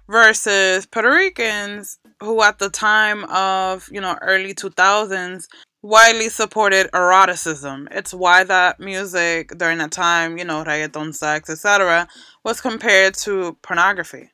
versus 0.08 0.86
Puerto 0.86 1.10
Ricans 1.10 1.98
who 2.20 2.42
at 2.42 2.58
the 2.58 2.70
time 2.70 3.24
of, 3.24 3.88
you 3.92 4.00
know, 4.00 4.16
early 4.22 4.54
2000s 4.54 5.46
widely 5.82 6.28
supported 6.28 6.88
eroticism. 6.92 7.88
It's 7.90 8.12
why 8.12 8.44
that 8.44 8.80
music 8.80 9.56
during 9.56 9.78
that 9.78 9.92
time, 9.92 10.38
you 10.38 10.44
know, 10.44 10.64
reggaeton, 10.64 11.14
sex, 11.14 11.48
etc., 11.50 12.08
was 12.44 12.60
compared 12.60 13.14
to 13.14 13.56
pornography. 13.62 14.30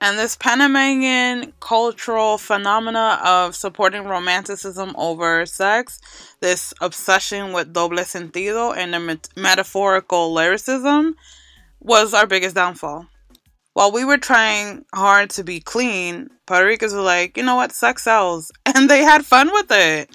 And 0.00 0.16
this 0.16 0.36
Panamanian 0.36 1.52
cultural 1.58 2.38
phenomena 2.38 3.20
of 3.24 3.56
supporting 3.56 4.04
romanticism 4.04 4.94
over 4.96 5.44
sex, 5.44 6.00
this 6.40 6.72
obsession 6.80 7.52
with 7.52 7.72
doble 7.72 7.98
sentido 8.04 8.76
and 8.76 8.94
the 8.94 9.00
met- 9.00 9.28
metaphorical 9.36 10.32
lyricism, 10.32 11.16
was 11.80 12.14
our 12.14 12.26
biggest 12.26 12.54
downfall. 12.54 13.06
While 13.72 13.92
we 13.92 14.04
were 14.04 14.18
trying 14.18 14.84
hard 14.94 15.30
to 15.30 15.44
be 15.44 15.60
clean, 15.60 16.30
Puerto 16.46 16.66
Ricans 16.66 16.92
were 16.92 17.00
like, 17.00 17.36
you 17.36 17.42
know 17.42 17.56
what, 17.56 17.72
sex 17.72 18.04
sells. 18.04 18.52
And 18.66 18.88
they 18.88 19.02
had 19.02 19.26
fun 19.26 19.50
with 19.52 19.70
it. 19.70 20.10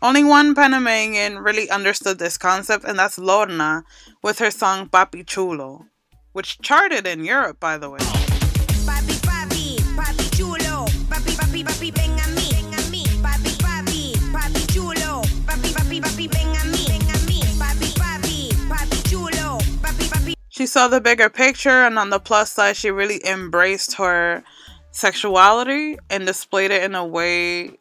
Only 0.00 0.22
one 0.22 0.54
Panamanian 0.54 1.40
really 1.40 1.68
understood 1.70 2.20
this 2.20 2.38
concept, 2.38 2.84
and 2.84 2.96
that's 2.96 3.18
Lorna 3.18 3.82
with 4.22 4.38
her 4.38 4.52
song 4.52 4.88
Papi 4.88 5.26
Chulo, 5.26 5.86
which 6.32 6.60
charted 6.60 7.04
in 7.04 7.24
Europe, 7.24 7.58
by 7.58 7.78
the 7.78 7.90
way. 7.90 7.98
Papi, 7.98 9.18
papi, 9.26 9.76
papi 9.98 10.36
chulo. 10.36 10.86
Papi, 11.10 11.34
papi, 11.34 11.64
papi, 11.64 11.90
ven 11.90 12.16
mí. 12.36 12.46
Ven 12.70 12.92
mí. 12.92 13.02
Papi, 13.20 13.50
papi, 13.58 14.14
papi 14.30 14.72
chulo. 14.72 15.22
Papi, 15.46 15.74
papi, 15.74 16.00
papi, 16.00 16.30
ven 16.30 16.46
mí. 16.70 16.86
Ven 16.86 17.00
mí. 17.26 17.42
Papi, 17.58 17.90
papi, 17.98 18.50
papi 18.70 19.10
chulo. 19.10 19.58
Papi, 19.82 20.08
papi. 20.08 20.34
She 20.48 20.66
saw 20.66 20.86
the 20.86 21.00
bigger 21.00 21.28
picture, 21.28 21.82
and 21.84 21.98
on 21.98 22.10
the 22.10 22.20
plus 22.20 22.52
side, 22.52 22.76
she 22.76 22.92
really 22.92 23.20
embraced 23.26 23.94
her 23.94 24.44
sexuality 24.92 25.98
and 26.08 26.24
displayed 26.24 26.70
it 26.70 26.84
in 26.84 26.94
a 26.94 27.04
way 27.04 27.78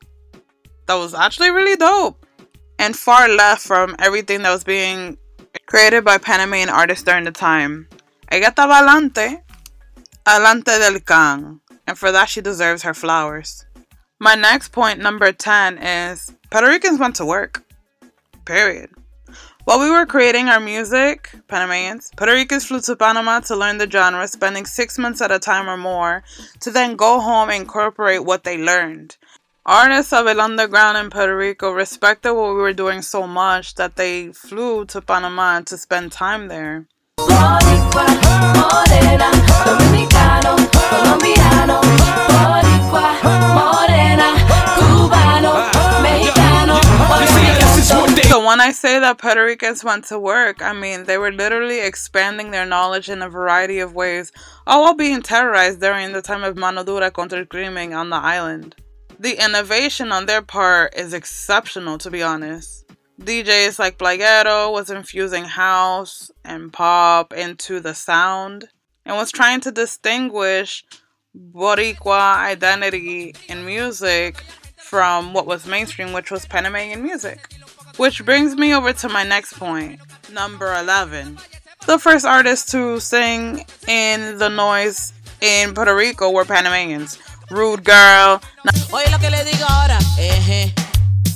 that 0.87 0.95
was 0.95 1.13
actually 1.13 1.51
really 1.51 1.75
dope 1.75 2.25
and 2.79 2.95
far 2.95 3.27
left 3.27 3.61
from 3.61 3.95
everything 3.99 4.41
that 4.43 4.51
was 4.51 4.63
being 4.63 5.17
created 5.65 6.03
by 6.03 6.17
Panamanian 6.17 6.69
artists 6.69 7.03
during 7.03 7.25
the 7.25 7.31
time. 7.31 7.87
Ella 8.29 8.51
estaba 8.51 8.79
adelante, 8.79 9.43
adelante 10.25 10.77
del 10.79 10.99
can, 10.99 11.61
and 11.85 11.97
for 11.97 12.11
that 12.11 12.29
she 12.29 12.41
deserves 12.41 12.83
her 12.83 12.93
flowers. 12.93 13.65
My 14.19 14.35
next 14.35 14.71
point, 14.71 14.99
number 14.99 15.31
10, 15.31 15.77
is 15.77 16.33
Puerto 16.49 16.67
Ricans 16.67 16.99
went 16.99 17.15
to 17.17 17.25
work. 17.25 17.63
Period. 18.45 18.89
While 19.65 19.81
we 19.81 19.91
were 19.91 20.05
creating 20.05 20.47
our 20.47 20.61
music, 20.61 21.29
Panamanians, 21.49 22.11
Puerto 22.15 22.33
Ricans 22.33 22.65
flew 22.65 22.79
to 22.81 22.95
Panama 22.95 23.41
to 23.41 23.55
learn 23.55 23.77
the 23.77 23.89
genre, 23.89 24.25
spending 24.27 24.65
six 24.65 24.97
months 24.97 25.21
at 25.21 25.31
a 25.31 25.39
time 25.39 25.69
or 25.69 25.75
more, 25.75 26.23
to 26.61 26.71
then 26.71 26.95
go 26.95 27.19
home 27.19 27.49
and 27.49 27.63
incorporate 27.63 28.23
what 28.23 28.45
they 28.45 28.57
learned. 28.57 29.17
Artists 29.69 30.13
of 30.13 30.27
El 30.27 30.39
Underground 30.39 30.97
in 30.97 31.09
Puerto 31.09 31.35
Rico 31.35 31.71
respected 31.71 32.31
what 32.31 32.53
we 32.53 32.61
were 32.61 32.71
doing 32.71 33.01
so 33.01 33.27
much 33.27 33.75
that 33.75 33.97
they 33.97 34.31
flew 34.31 34.85
to 34.85 35.01
Panama 35.01 35.59
to 35.59 35.75
spend 35.77 36.13
time 36.13 36.47
there. 36.47 36.87
Boricua, 37.19 38.07
morena, 38.55 39.29
dominicano, 39.67 40.55
colombiano, 40.71 41.81
boricua, 42.31 43.11
morena, 43.59 44.39
cubano, 44.79 45.59
mexicano, 45.99 46.79
So 48.29 48.45
when 48.45 48.61
I 48.61 48.71
say 48.71 48.99
that 48.99 49.17
Puerto 49.17 49.43
Ricans 49.43 49.83
went 49.83 50.05
to 50.05 50.17
work, 50.17 50.61
I 50.61 50.71
mean 50.71 51.03
they 51.03 51.17
were 51.17 51.33
literally 51.33 51.81
expanding 51.81 52.51
their 52.51 52.65
knowledge 52.65 53.09
in 53.09 53.21
a 53.21 53.27
variety 53.27 53.79
of 53.79 53.93
ways, 53.93 54.31
all 54.65 54.83
while 54.83 54.93
being 54.93 55.21
terrorized 55.21 55.81
during 55.81 56.13
the 56.13 56.21
time 56.21 56.45
of 56.45 56.55
Mano 56.55 56.85
Dura 56.85 57.11
contra 57.11 57.39
el 57.39 57.45
Crimen 57.45 57.91
on 57.91 58.09
the 58.09 58.15
island. 58.15 58.73
The 59.19 59.43
innovation 59.43 60.11
on 60.11 60.27
their 60.27 60.43
part 60.43 60.93
is 60.95 61.13
exceptional, 61.13 61.97
to 61.99 62.11
be 62.11 62.21
honest. 62.21 62.85
DJs 63.19 63.79
like 63.79 63.97
Playero 63.97 64.71
was 64.71 64.91
infusing 64.91 65.45
house 65.45 66.29
and 66.45 66.71
pop 66.71 67.33
into 67.33 67.79
the 67.79 67.95
sound 67.95 68.69
and 69.05 69.15
was 69.15 69.31
trying 69.31 69.59
to 69.61 69.71
distinguish 69.71 70.85
Boricua 71.35 72.35
identity 72.37 73.33
in 73.49 73.65
music 73.65 74.43
from 74.77 75.33
what 75.33 75.47
was 75.47 75.65
mainstream, 75.65 76.13
which 76.13 76.29
was 76.29 76.45
Panamanian 76.45 77.01
music. 77.01 77.49
Which 77.97 78.23
brings 78.23 78.55
me 78.55 78.75
over 78.75 78.93
to 78.93 79.09
my 79.09 79.23
next 79.23 79.53
point, 79.53 79.99
number 80.31 80.75
11. 80.75 81.39
The 81.87 81.97
first 81.97 82.25
artists 82.25 82.71
to 82.71 82.99
sing 82.99 83.65
in 83.87 84.37
the 84.37 84.49
noise 84.49 85.11
in 85.41 85.73
Puerto 85.73 85.95
Rico 85.95 86.29
were 86.29 86.45
Panamanians. 86.45 87.17
Rude 87.49 87.81
Girl, 87.85 88.39
Oye 88.91 89.09
lo 89.09 89.19
que 89.19 89.29
le 89.29 89.43
digo 89.45 89.65
ahora, 89.67 89.97
eje, 90.17 90.73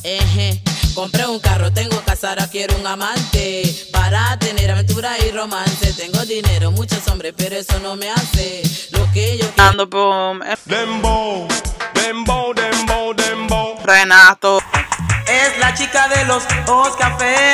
eje. 0.04 0.62
Compré 0.94 1.26
un 1.26 1.40
carro, 1.40 1.72
tengo 1.72 2.02
casa, 2.02 2.30
ahora 2.30 2.48
quiero 2.48 2.76
un 2.76 2.86
amante 2.86 3.88
para 3.94 4.38
tener 4.40 4.70
aventura 4.72 5.18
y 5.26 5.32
romance. 5.32 5.94
Tengo 5.94 6.20
dinero, 6.26 6.72
muchos 6.72 7.08
hombres, 7.08 7.34
pero 7.38 7.56
eso 7.56 7.80
no 7.80 7.96
me 7.96 8.10
hace 8.12 8.62
lo 8.92 9.10
que 9.14 9.38
yo 9.38 9.50
quiero. 9.52 9.70
and 9.70 10.60
Dembow, 10.66 11.48
dembow, 11.94 12.54
dembow, 12.54 13.14
dembow. 13.14 13.78
Renato, 13.86 14.60
Es 15.28 15.58
la 15.60 15.74
chica 15.74 16.10
de 16.10 16.26
los 16.26 16.44
ojos 16.68 16.98
café 16.98 17.54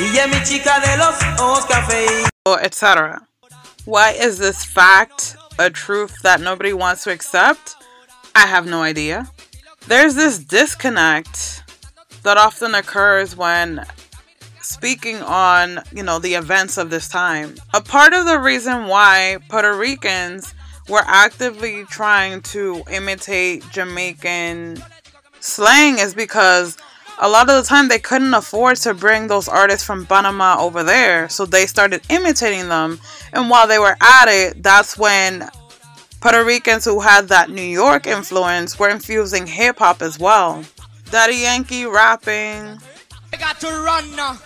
y 0.00 0.16
es 0.18 0.28
mi 0.28 0.42
chica 0.42 0.80
de 0.80 0.96
los 0.96 1.14
ojos 1.38 1.64
café. 1.66 2.04
etc. 2.62 3.20
Why 3.84 4.10
is 4.20 4.38
this 4.38 4.64
fact 4.64 5.36
a 5.58 5.70
truth 5.70 6.20
that 6.22 6.40
nobody 6.40 6.72
wants 6.72 7.04
to 7.04 7.12
accept? 7.12 7.76
I 8.34 8.46
have 8.46 8.66
no 8.66 8.82
idea. 8.82 9.30
There's 9.86 10.14
this 10.14 10.38
disconnect 10.38 11.62
that 12.22 12.36
often 12.36 12.74
occurs 12.74 13.36
when 13.36 13.84
speaking 14.60 15.16
on, 15.16 15.80
you 15.92 16.02
know, 16.02 16.18
the 16.18 16.34
events 16.34 16.78
of 16.78 16.88
this 16.90 17.08
time. 17.08 17.56
A 17.74 17.80
part 17.80 18.12
of 18.12 18.26
the 18.26 18.38
reason 18.38 18.86
why 18.86 19.38
Puerto 19.48 19.76
Ricans 19.76 20.54
were 20.88 21.02
actively 21.04 21.84
trying 21.86 22.40
to 22.42 22.82
imitate 22.90 23.68
Jamaican 23.70 24.82
slang 25.40 25.98
is 25.98 26.14
because 26.14 26.76
a 27.18 27.28
lot 27.28 27.48
of 27.48 27.62
the 27.62 27.68
time 27.68 27.88
they 27.88 27.98
couldn't 27.98 28.34
afford 28.34 28.76
to 28.78 28.94
bring 28.94 29.26
those 29.26 29.48
artists 29.48 29.86
from 29.86 30.06
Panama 30.06 30.56
over 30.58 30.82
there, 30.82 31.28
so 31.28 31.44
they 31.44 31.66
started 31.66 32.02
imitating 32.08 32.68
them. 32.68 32.98
And 33.32 33.50
while 33.50 33.68
they 33.68 33.78
were 33.78 33.96
at 34.00 34.26
it, 34.28 34.62
that's 34.62 34.96
when 34.96 35.48
Puerto 36.22 36.44
Ricans 36.44 36.84
who 36.84 37.00
had 37.00 37.26
that 37.28 37.50
New 37.50 37.60
York 37.60 38.06
influence 38.06 38.78
were 38.78 38.88
infusing 38.88 39.44
hip 39.44 39.80
hop 39.80 40.00
as 40.00 40.20
well. 40.20 40.62
Daddy 41.10 41.38
Yankee 41.38 41.84
rapping, 41.84 42.78
I 43.32 43.36
got 43.36 43.58
to 43.58 43.66
run 43.66 44.04
uh, 44.16 44.36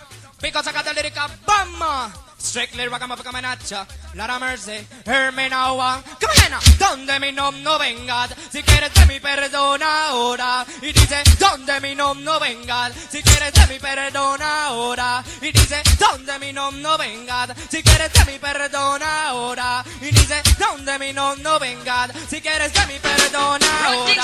because 0.41 0.65
I 0.65 0.71
got 0.71 0.85
the 0.85 0.93
lyrical 0.95 1.29
bomb. 1.45 2.26
Strictly 2.47 2.87
rock 2.87 3.01
'em 3.01 3.11
up, 3.11 3.21
come 3.21 3.41
nacha. 3.41 3.85
Lara 4.15 4.39
Mercy, 4.39 4.87
Hermenaua. 5.05 5.97
Uh. 5.97 6.15
Come 6.17 6.31
on, 6.45 6.51
now. 6.51 6.59
donde 6.79 7.19
mi 7.19 7.33
nom 7.33 7.61
no 7.61 7.77
vengas. 7.77 8.29
Si 8.49 8.63
quieres 8.63 8.93
de 8.93 9.05
mi 9.05 9.19
perdona 9.19 10.07
ahora. 10.07 10.65
Y 10.81 10.93
dice, 10.93 11.23
donde 11.37 11.81
mi 11.81 11.93
nom 11.93 12.23
no 12.23 12.39
vengas. 12.39 12.93
Si 13.11 13.21
quieres 13.21 13.51
de 13.51 13.67
mi 13.67 13.79
perdona 13.79 14.67
ahora. 14.67 15.21
Y 15.41 15.51
dice, 15.51 15.83
donde 15.99 16.39
mi 16.39 16.53
nom 16.53 16.81
no 16.81 16.97
vengas. 16.97 17.49
Si 17.69 17.83
quieres 17.83 18.13
de 18.13 18.31
mi 18.31 18.39
perdona 18.39 19.27
ahora. 19.27 19.83
Y 20.01 20.11
dice, 20.11 20.41
donde 20.57 20.97
mi 20.99 21.11
nom 21.11 21.41
no 21.41 21.59
vengas. 21.59 22.11
Si 22.29 22.39
quieres 22.39 22.71
de 22.71 22.85
mi 22.87 22.97
perdona 22.97 23.67
ahora. 23.87 24.23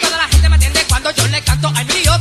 Y 0.00 0.04
toda 0.04 0.16
la 0.16 0.28
gente 0.28 0.48
me 0.48 0.54
atiende 0.54 0.84
cuando 0.88 1.10
yo 1.10 1.26
le 1.26 1.42
canto 1.42 1.68
al 1.74 1.86
mío. 1.86 2.12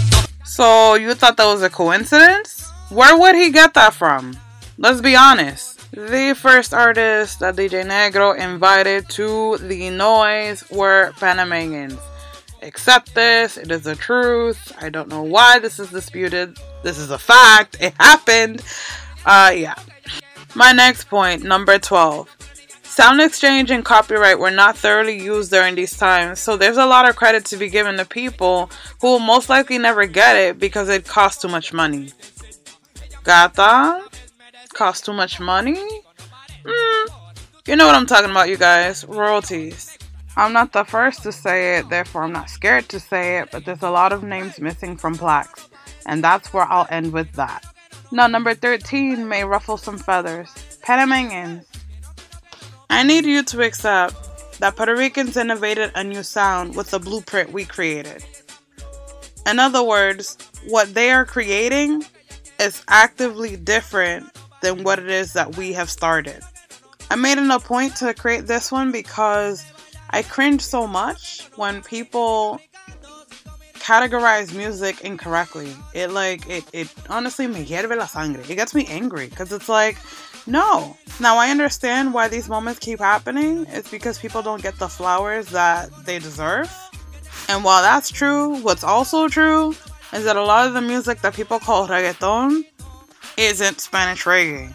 So 0.43 0.95
you 0.97 1.13
thought 1.13 1.37
that 1.37 1.45
was 1.45 1.61
a 1.61 1.69
coincidence? 1.69 2.71
Where 2.89 3.15
would 3.15 3.35
he 3.35 3.51
get 3.51 3.75
that 3.75 3.93
from? 3.93 4.35
Let's 4.77 5.01
be 5.01 5.15
honest. 5.15 5.79
The 5.91 6.35
first 6.35 6.73
artists 6.73 7.35
that 7.37 7.55
DJ 7.55 7.85
Negro 7.85 8.37
invited 8.37 9.07
to 9.09 9.57
the 9.59 9.89
noise 9.91 10.63
were 10.71 11.13
Panamanians. 11.19 11.99
Accept 12.63 13.13
this, 13.13 13.57
it 13.57 13.69
is 13.69 13.83
the 13.83 13.95
truth. 13.95 14.71
I 14.81 14.89
don't 14.89 15.09
know 15.09 15.21
why 15.21 15.59
this 15.59 15.79
is 15.79 15.91
disputed. 15.91 16.57
This 16.81 16.97
is 16.97 17.11
a 17.11 17.19
fact. 17.19 17.77
It 17.79 17.93
happened. 17.99 18.63
Uh 19.25 19.53
yeah. 19.55 19.75
My 20.55 20.71
next 20.71 21.05
point, 21.05 21.43
number 21.43 21.77
12. 21.77 22.27
Sound 22.83 23.21
exchange 23.21 23.71
and 23.71 23.83
copyright 23.83 24.37
were 24.39 24.51
not 24.51 24.77
thoroughly 24.77 25.19
used 25.19 25.49
during 25.51 25.75
these 25.75 25.97
times, 25.97 26.39
so 26.39 26.57
there's 26.57 26.77
a 26.77 26.85
lot 26.85 27.09
of 27.09 27.15
credit 27.15 27.43
to 27.45 27.57
be 27.57 27.67
given 27.69 27.97
to 27.97 28.05
people 28.05 28.69
who 29.01 29.07
will 29.07 29.19
most 29.19 29.49
likely 29.49 29.77
never 29.79 30.05
get 30.05 30.35
it 30.35 30.59
because 30.59 30.89
it 30.89 31.05
costs 31.05 31.41
too 31.41 31.47
much 31.47 31.73
money. 31.73 32.11
Gata? 33.23 34.03
Cost 34.73 35.05
too 35.05 35.13
much 35.13 35.39
money? 35.39 35.75
Mm, 36.63 37.09
You 37.67 37.75
know 37.75 37.85
what 37.85 37.95
I'm 37.95 38.05
talking 38.05 38.31
about, 38.31 38.49
you 38.49 38.57
guys. 38.57 39.05
Royalties. 39.05 39.97
I'm 40.35 40.51
not 40.51 40.73
the 40.73 40.83
first 40.83 41.21
to 41.23 41.31
say 41.31 41.77
it, 41.77 41.89
therefore 41.89 42.23
I'm 42.23 42.33
not 42.33 42.49
scared 42.49 42.89
to 42.89 42.99
say 42.99 43.37
it, 43.37 43.49
but 43.51 43.65
there's 43.65 43.83
a 43.83 43.91
lot 43.91 44.11
of 44.11 44.23
names 44.23 44.59
missing 44.59 44.97
from 44.97 45.15
plaques, 45.15 45.69
and 46.07 46.23
that's 46.23 46.51
where 46.51 46.65
I'll 46.65 46.87
end 46.89 47.13
with 47.13 47.31
that. 47.33 47.63
Now, 48.11 48.25
number 48.27 48.55
13 48.55 49.27
may 49.27 49.43
ruffle 49.43 49.77
some 49.77 49.97
feathers. 49.99 50.49
Panamanians. 50.81 51.65
I 52.89 53.03
need 53.03 53.25
you 53.25 53.43
to 53.43 53.61
accept 53.61 54.15
that 54.59 54.75
Puerto 54.75 54.95
Ricans 54.95 55.37
innovated 55.37 55.91
a 55.95 56.03
new 56.03 56.23
sound 56.23 56.75
with 56.75 56.91
the 56.91 56.99
blueprint 56.99 57.51
we 57.53 57.65
created. 57.65 58.25
In 59.45 59.59
other 59.59 59.83
words, 59.83 60.37
what 60.67 60.93
they 60.93 61.11
are 61.11 61.25
creating 61.25 62.05
is 62.59 62.83
actively 62.87 63.55
different 63.55 64.29
than 64.63 64.83
what 64.83 64.97
it 64.97 65.09
is 65.09 65.33
that 65.33 65.55
we 65.57 65.73
have 65.73 65.89
started. 65.89 66.41
I 67.11 67.15
made 67.15 67.37
it 67.37 67.47
a 67.49 67.59
point 67.59 67.95
to 67.97 68.13
create 68.15 68.47
this 68.47 68.71
one 68.71 68.91
because 68.91 69.63
I 70.09 70.23
cringe 70.23 70.61
so 70.61 70.87
much 70.87 71.47
when 71.55 71.83
people 71.83 72.59
categorize 73.75 74.55
music 74.55 75.01
incorrectly. 75.01 75.75
It 75.93 76.09
like 76.11 76.49
it 76.49 76.63
it 76.73 76.87
honestly 77.09 77.45
me 77.47 77.65
hierve 77.65 77.95
la 77.95 78.07
sangre. 78.07 78.41
It 78.49 78.55
gets 78.55 78.73
me 78.73 78.85
angry 78.87 79.27
because 79.27 79.51
it's 79.51 79.69
like 79.69 79.97
no. 80.47 80.97
Now 81.19 81.37
I 81.37 81.49
understand 81.49 82.13
why 82.13 82.29
these 82.29 82.49
moments 82.49 82.79
keep 82.79 82.99
happening. 82.99 83.65
It's 83.69 83.89
because 83.91 84.17
people 84.17 84.41
don't 84.41 84.63
get 84.63 84.79
the 84.79 84.87
flowers 84.87 85.47
that 85.49 85.89
they 86.05 86.17
deserve. 86.17 86.71
And 87.49 87.63
while 87.63 87.81
that's 87.81 88.09
true, 88.09 88.57
what's 88.61 88.83
also 88.83 89.27
true 89.27 89.75
is 90.13 90.23
that 90.23 90.37
a 90.37 90.43
lot 90.43 90.67
of 90.67 90.73
the 90.73 90.81
music 90.81 91.21
that 91.21 91.33
people 91.33 91.59
call 91.59 91.87
reggaeton 91.87 92.63
isn't 93.37 93.81
Spanish 93.81 94.23
reggae. 94.23 94.73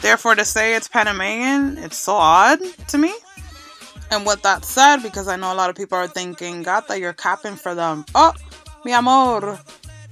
Therefore, 0.00 0.34
to 0.34 0.44
say 0.44 0.74
it's 0.74 0.88
Panamanian, 0.88 1.78
it's 1.78 1.96
so 1.96 2.14
odd 2.14 2.60
to 2.88 2.98
me. 2.98 3.14
And 4.10 4.26
with 4.26 4.42
that 4.42 4.64
said, 4.64 4.98
because 4.98 5.28
I 5.28 5.36
know 5.36 5.52
a 5.52 5.54
lot 5.54 5.70
of 5.70 5.76
people 5.76 5.96
are 5.96 6.06
thinking, 6.06 6.62
Gata, 6.62 6.98
you're 6.98 7.12
capping 7.12 7.56
for 7.56 7.74
them. 7.74 8.04
Oh, 8.14 8.32
mi 8.84 8.92
amor. 8.92 9.58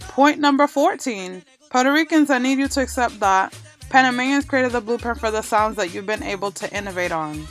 Point 0.01 0.39
number 0.39 0.67
14. 0.67 1.43
Puerto 1.71 1.93
Ricans, 1.93 2.31
I 2.31 2.39
need 2.39 2.59
you 2.59 2.69
to 2.69 2.83
accept 2.83 3.21
that 3.21 3.57
Panamanians 3.91 4.45
created 4.45 4.73
the 4.73 4.81
blueprint 4.81 5.21
for 5.21 5.31
the 5.31 5.43
sounds 5.43 5.77
that 5.77 5.93
you've 5.93 6.07
been 6.07 6.23
able 6.23 6.51
to 6.53 6.77
innovate 6.77 7.13
on 7.13 7.47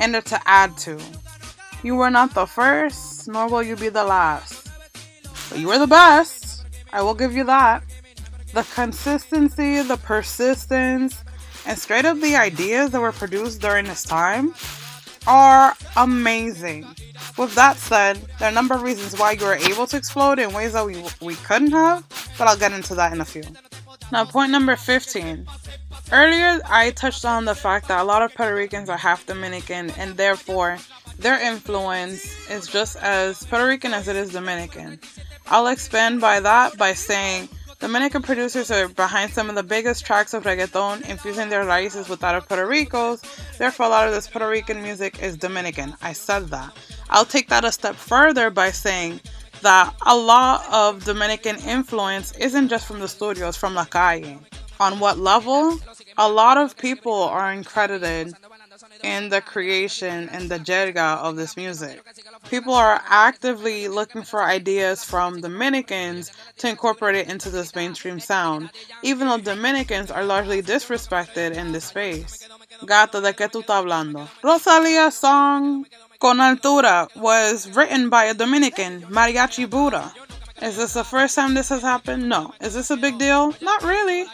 and 0.00 0.14
to 0.24 0.40
add 0.46 0.76
to. 0.78 1.00
You 1.82 1.96
were 1.96 2.10
not 2.10 2.34
the 2.34 2.46
first, 2.46 3.28
nor 3.28 3.48
will 3.48 3.62
you 3.62 3.76
be 3.76 3.88
the 3.88 4.04
last. 4.04 4.68
But 5.48 5.58
you 5.58 5.68
were 5.68 5.78
the 5.78 5.86
best. 5.86 6.64
I 6.92 7.02
will 7.02 7.14
give 7.14 7.32
you 7.34 7.44
that. 7.44 7.82
The 8.56 8.64
consistency, 8.74 9.82
the 9.82 9.98
persistence, 9.98 11.22
and 11.66 11.78
straight 11.78 12.06
up 12.06 12.18
the 12.20 12.36
ideas 12.36 12.90
that 12.92 13.02
were 13.02 13.12
produced 13.12 13.60
during 13.60 13.84
this 13.84 14.02
time 14.02 14.54
are 15.26 15.74
amazing. 15.94 16.86
With 17.36 17.54
that 17.54 17.76
said, 17.76 18.16
there 18.38 18.48
are 18.48 18.50
a 18.50 18.54
number 18.54 18.74
of 18.74 18.80
reasons 18.80 19.20
why 19.20 19.32
you 19.32 19.44
were 19.44 19.56
able 19.56 19.86
to 19.88 19.98
explode 19.98 20.38
in 20.38 20.54
ways 20.54 20.72
that 20.72 20.86
we, 20.86 21.04
we 21.20 21.34
couldn't 21.34 21.72
have, 21.72 22.02
but 22.38 22.48
I'll 22.48 22.56
get 22.56 22.72
into 22.72 22.94
that 22.94 23.12
in 23.12 23.20
a 23.20 23.26
few. 23.26 23.42
Now, 24.10 24.24
point 24.24 24.52
number 24.52 24.74
15. 24.74 25.46
Earlier, 26.10 26.58
I 26.64 26.92
touched 26.92 27.26
on 27.26 27.44
the 27.44 27.54
fact 27.54 27.88
that 27.88 28.00
a 28.00 28.04
lot 28.04 28.22
of 28.22 28.34
Puerto 28.34 28.54
Ricans 28.54 28.88
are 28.88 28.96
half 28.96 29.26
Dominican, 29.26 29.90
and 29.98 30.16
therefore, 30.16 30.78
their 31.18 31.38
influence 31.38 32.48
is 32.48 32.68
just 32.68 32.96
as 33.02 33.44
Puerto 33.44 33.66
Rican 33.66 33.92
as 33.92 34.08
it 34.08 34.16
is 34.16 34.32
Dominican. 34.32 34.98
I'll 35.46 35.66
expand 35.66 36.22
by 36.22 36.40
that 36.40 36.78
by 36.78 36.94
saying 36.94 37.50
Dominican 37.78 38.22
producers 38.22 38.70
are 38.70 38.88
behind 38.88 39.30
some 39.30 39.50
of 39.50 39.54
the 39.54 39.62
biggest 39.62 40.06
tracks 40.06 40.32
of 40.32 40.44
reggaeton, 40.44 41.06
infusing 41.08 41.50
their 41.50 41.64
raíces 41.64 42.08
with 42.08 42.20
that 42.20 42.34
of 42.34 42.48
Puerto 42.48 42.66
Rico's. 42.66 43.20
Therefore, 43.58 43.86
a 43.86 43.88
lot 43.90 44.08
of 44.08 44.14
this 44.14 44.26
Puerto 44.26 44.48
Rican 44.48 44.82
music 44.82 45.22
is 45.22 45.36
Dominican. 45.36 45.94
I 46.00 46.14
said 46.14 46.48
that. 46.48 46.74
I'll 47.10 47.26
take 47.26 47.48
that 47.50 47.66
a 47.66 47.72
step 47.72 47.94
further 47.94 48.48
by 48.48 48.70
saying 48.70 49.20
that 49.60 49.94
a 50.06 50.16
lot 50.16 50.64
of 50.72 51.04
Dominican 51.04 51.56
influence 51.56 52.32
isn't 52.38 52.68
just 52.68 52.86
from 52.86 53.00
the 53.00 53.08
studios, 53.08 53.56
from 53.56 53.74
La 53.74 53.84
Calle. 53.84 54.38
On 54.80 54.98
what 54.98 55.18
level? 55.18 55.78
A 56.16 56.28
lot 56.28 56.56
of 56.56 56.76
people 56.78 57.12
are 57.12 57.62
credited 57.62 58.34
in 59.02 59.28
the 59.28 59.40
creation 59.40 60.28
and 60.30 60.50
the 60.50 60.58
jerga 60.58 61.18
of 61.18 61.36
this 61.36 61.56
music. 61.56 62.02
People 62.50 62.74
are 62.74 63.02
actively 63.08 63.88
looking 63.88 64.22
for 64.22 64.42
ideas 64.42 65.04
from 65.04 65.40
Dominicans 65.40 66.32
to 66.58 66.68
incorporate 66.68 67.16
it 67.16 67.28
into 67.28 67.50
this 67.50 67.74
mainstream 67.74 68.20
sound, 68.20 68.70
even 69.02 69.28
though 69.28 69.38
Dominicans 69.38 70.10
are 70.10 70.24
largely 70.24 70.62
disrespected 70.62 71.54
in 71.54 71.72
this 71.72 71.86
space. 71.86 72.48
Gata, 72.84 73.20
¿de 73.20 73.32
qué 73.32 73.48
tú 73.48 73.62
estás 73.62 73.82
hablando? 73.82 74.28
Rosalia's 74.42 75.14
song 75.14 75.86
Con 76.18 76.38
Altura 76.38 77.08
was 77.16 77.68
written 77.76 78.08
by 78.08 78.24
a 78.24 78.34
Dominican, 78.34 79.02
Mariachi 79.02 79.68
Buddha. 79.68 80.12
Is 80.62 80.76
this 80.76 80.94
the 80.94 81.04
first 81.04 81.34
time 81.34 81.52
this 81.52 81.68
has 81.68 81.82
happened? 81.82 82.28
No. 82.28 82.54
Is 82.60 82.72
this 82.72 82.90
a 82.90 82.96
big 82.96 83.18
deal? 83.18 83.54
Not 83.60 83.82
really. 83.82 84.24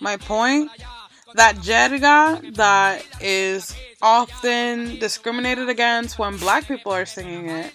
My 0.00 0.18
point 0.18 0.70
that 1.34 1.56
jerga 1.56 2.54
that 2.54 3.04
is 3.20 3.74
often 4.02 4.98
discriminated 4.98 5.68
against 5.68 6.18
when 6.18 6.36
black 6.38 6.66
people 6.66 6.92
are 6.92 7.06
singing 7.06 7.48
it 7.48 7.72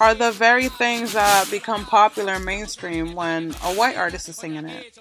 are 0.00 0.14
the 0.14 0.32
very 0.32 0.68
things 0.68 1.12
that 1.12 1.50
become 1.50 1.84
popular 1.84 2.38
mainstream 2.38 3.14
when 3.14 3.50
a 3.64 3.74
white 3.74 3.96
artist 3.96 4.28
is 4.28 4.36
singing 4.36 4.66
it. 4.66 4.98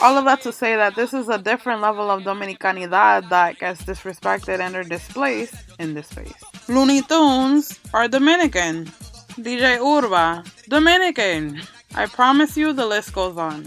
All 0.00 0.18
of 0.18 0.24
that 0.26 0.42
to 0.42 0.52
say 0.52 0.76
that 0.76 0.94
this 0.94 1.14
is 1.14 1.28
a 1.28 1.38
different 1.38 1.80
level 1.80 2.10
of 2.10 2.22
Dominicanidad 2.22 3.30
that 3.30 3.58
gets 3.58 3.82
disrespected 3.82 4.60
and 4.60 4.76
or 4.76 4.84
displaced 4.84 5.54
in 5.78 5.94
this 5.94 6.08
space. 6.08 6.34
Luny 6.68 7.02
Tunes 7.02 7.78
are 7.94 8.06
Dominican. 8.06 8.86
DJ 9.36 9.78
Urba, 9.80 10.44
Dominican. 10.68 11.60
I 11.94 12.06
promise 12.06 12.56
you 12.56 12.72
the 12.72 12.86
list 12.86 13.12
goes 13.14 13.36
on. 13.36 13.64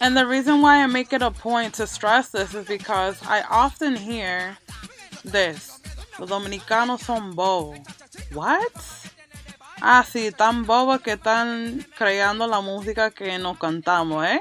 And 0.00 0.16
the 0.16 0.26
reason 0.26 0.60
why 0.60 0.82
I 0.82 0.86
make 0.86 1.12
it 1.12 1.22
a 1.22 1.30
point 1.30 1.74
to 1.74 1.86
stress 1.86 2.28
this 2.28 2.54
is 2.54 2.66
because 2.66 3.18
I 3.26 3.42
often 3.42 3.96
hear 3.96 4.58
this. 5.24 5.80
Los 6.18 6.30
dominicanos 6.30 7.00
son 7.00 7.34
bobos. 7.34 7.78
What? 8.32 8.72
Ah, 9.80 10.04
sí, 10.06 10.34
tan 10.36 10.64
bobos 10.64 11.02
que 11.02 11.16
están 11.16 11.84
creando 11.96 12.48
la 12.48 12.60
música 12.60 13.14
que 13.14 13.38
nos 13.38 13.58
cantamos, 13.58 14.24
eh? 14.26 14.40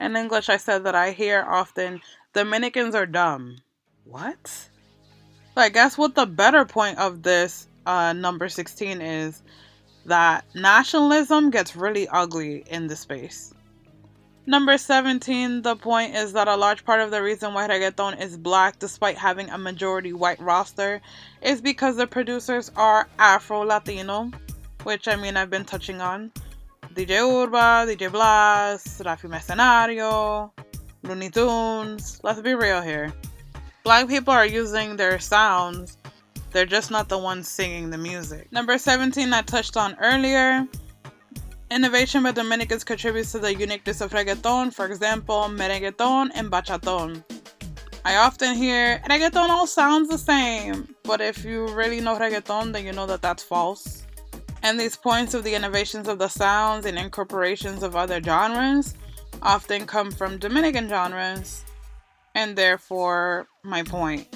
In 0.00 0.16
English, 0.16 0.48
I 0.48 0.56
said 0.56 0.84
that 0.84 0.94
I 0.94 1.10
hear 1.12 1.44
often 1.48 2.00
Dominicans 2.32 2.94
are 2.94 3.06
dumb. 3.06 3.58
What? 4.04 4.46
So 4.46 5.60
I 5.60 5.68
guess 5.68 5.98
what 5.98 6.14
the 6.14 6.26
better 6.26 6.64
point 6.64 6.98
of 6.98 7.22
this 7.22 7.66
uh, 7.84 8.14
number 8.14 8.48
16 8.48 9.00
is 9.02 9.42
that 10.06 10.44
nationalism 10.54 11.50
gets 11.50 11.76
really 11.76 12.08
ugly 12.08 12.64
in 12.70 12.86
this 12.86 13.00
space. 13.00 13.52
Number 14.44 14.76
17, 14.76 15.62
the 15.62 15.76
point 15.76 16.16
is 16.16 16.32
that 16.32 16.48
a 16.48 16.56
large 16.56 16.84
part 16.84 17.00
of 17.00 17.12
the 17.12 17.22
reason 17.22 17.54
why 17.54 17.68
reggaeton 17.68 18.20
is 18.20 18.36
black 18.36 18.80
despite 18.80 19.16
having 19.16 19.48
a 19.50 19.56
majority 19.56 20.12
white 20.12 20.40
roster 20.40 21.00
is 21.42 21.60
because 21.60 21.96
the 21.96 22.08
producers 22.08 22.72
are 22.74 23.08
Afro 23.20 23.60
Latino, 23.62 24.32
which 24.82 25.06
I 25.06 25.14
mean 25.14 25.36
I've 25.36 25.50
been 25.50 25.64
touching 25.64 26.00
on. 26.00 26.32
DJ 26.94 27.20
Urba, 27.20 27.86
DJ 27.86 28.10
Blas, 28.10 29.00
Rafi 29.04 29.30
Mercenario, 29.30 30.50
Luny 31.04 31.30
Tunes. 31.30 32.18
Let's 32.24 32.40
be 32.40 32.54
real 32.54 32.82
here. 32.82 33.12
Black 33.84 34.08
people 34.08 34.34
are 34.34 34.46
using 34.46 34.96
their 34.96 35.20
sounds, 35.20 35.98
they're 36.52 36.66
just 36.66 36.90
not 36.90 37.08
the 37.08 37.16
ones 37.16 37.48
singing 37.48 37.90
the 37.90 37.98
music. 37.98 38.50
Number 38.52 38.76
17, 38.76 39.32
I 39.32 39.42
touched 39.42 39.76
on 39.76 39.96
earlier. 40.00 40.66
Innovation 41.72 42.22
by 42.22 42.32
Dominicans 42.32 42.84
contributes 42.84 43.32
to 43.32 43.38
the 43.38 43.54
uniqueness 43.54 44.02
of 44.02 44.10
reggaeton, 44.10 44.74
for 44.74 44.84
example, 44.84 45.48
merengueton 45.48 46.30
and 46.34 46.50
bachaton. 46.50 47.24
I 48.04 48.16
often 48.16 48.54
hear 48.54 49.00
reggaeton 49.08 49.48
all 49.48 49.66
sounds 49.66 50.10
the 50.10 50.18
same, 50.18 50.94
but 51.02 51.22
if 51.22 51.46
you 51.46 51.66
really 51.68 52.00
know 52.00 52.18
reggaeton, 52.18 52.74
then 52.74 52.84
you 52.84 52.92
know 52.92 53.06
that 53.06 53.22
that's 53.22 53.42
false. 53.42 54.02
And 54.62 54.78
these 54.78 54.96
points 54.96 55.32
of 55.32 55.44
the 55.44 55.54
innovations 55.54 56.08
of 56.08 56.18
the 56.18 56.28
sounds 56.28 56.84
and 56.84 56.98
incorporations 56.98 57.82
of 57.82 57.96
other 57.96 58.20
genres 58.22 58.94
often 59.40 59.86
come 59.86 60.10
from 60.10 60.36
Dominican 60.36 60.90
genres, 60.90 61.64
and 62.34 62.54
therefore, 62.54 63.46
my 63.64 63.82
point 63.82 64.28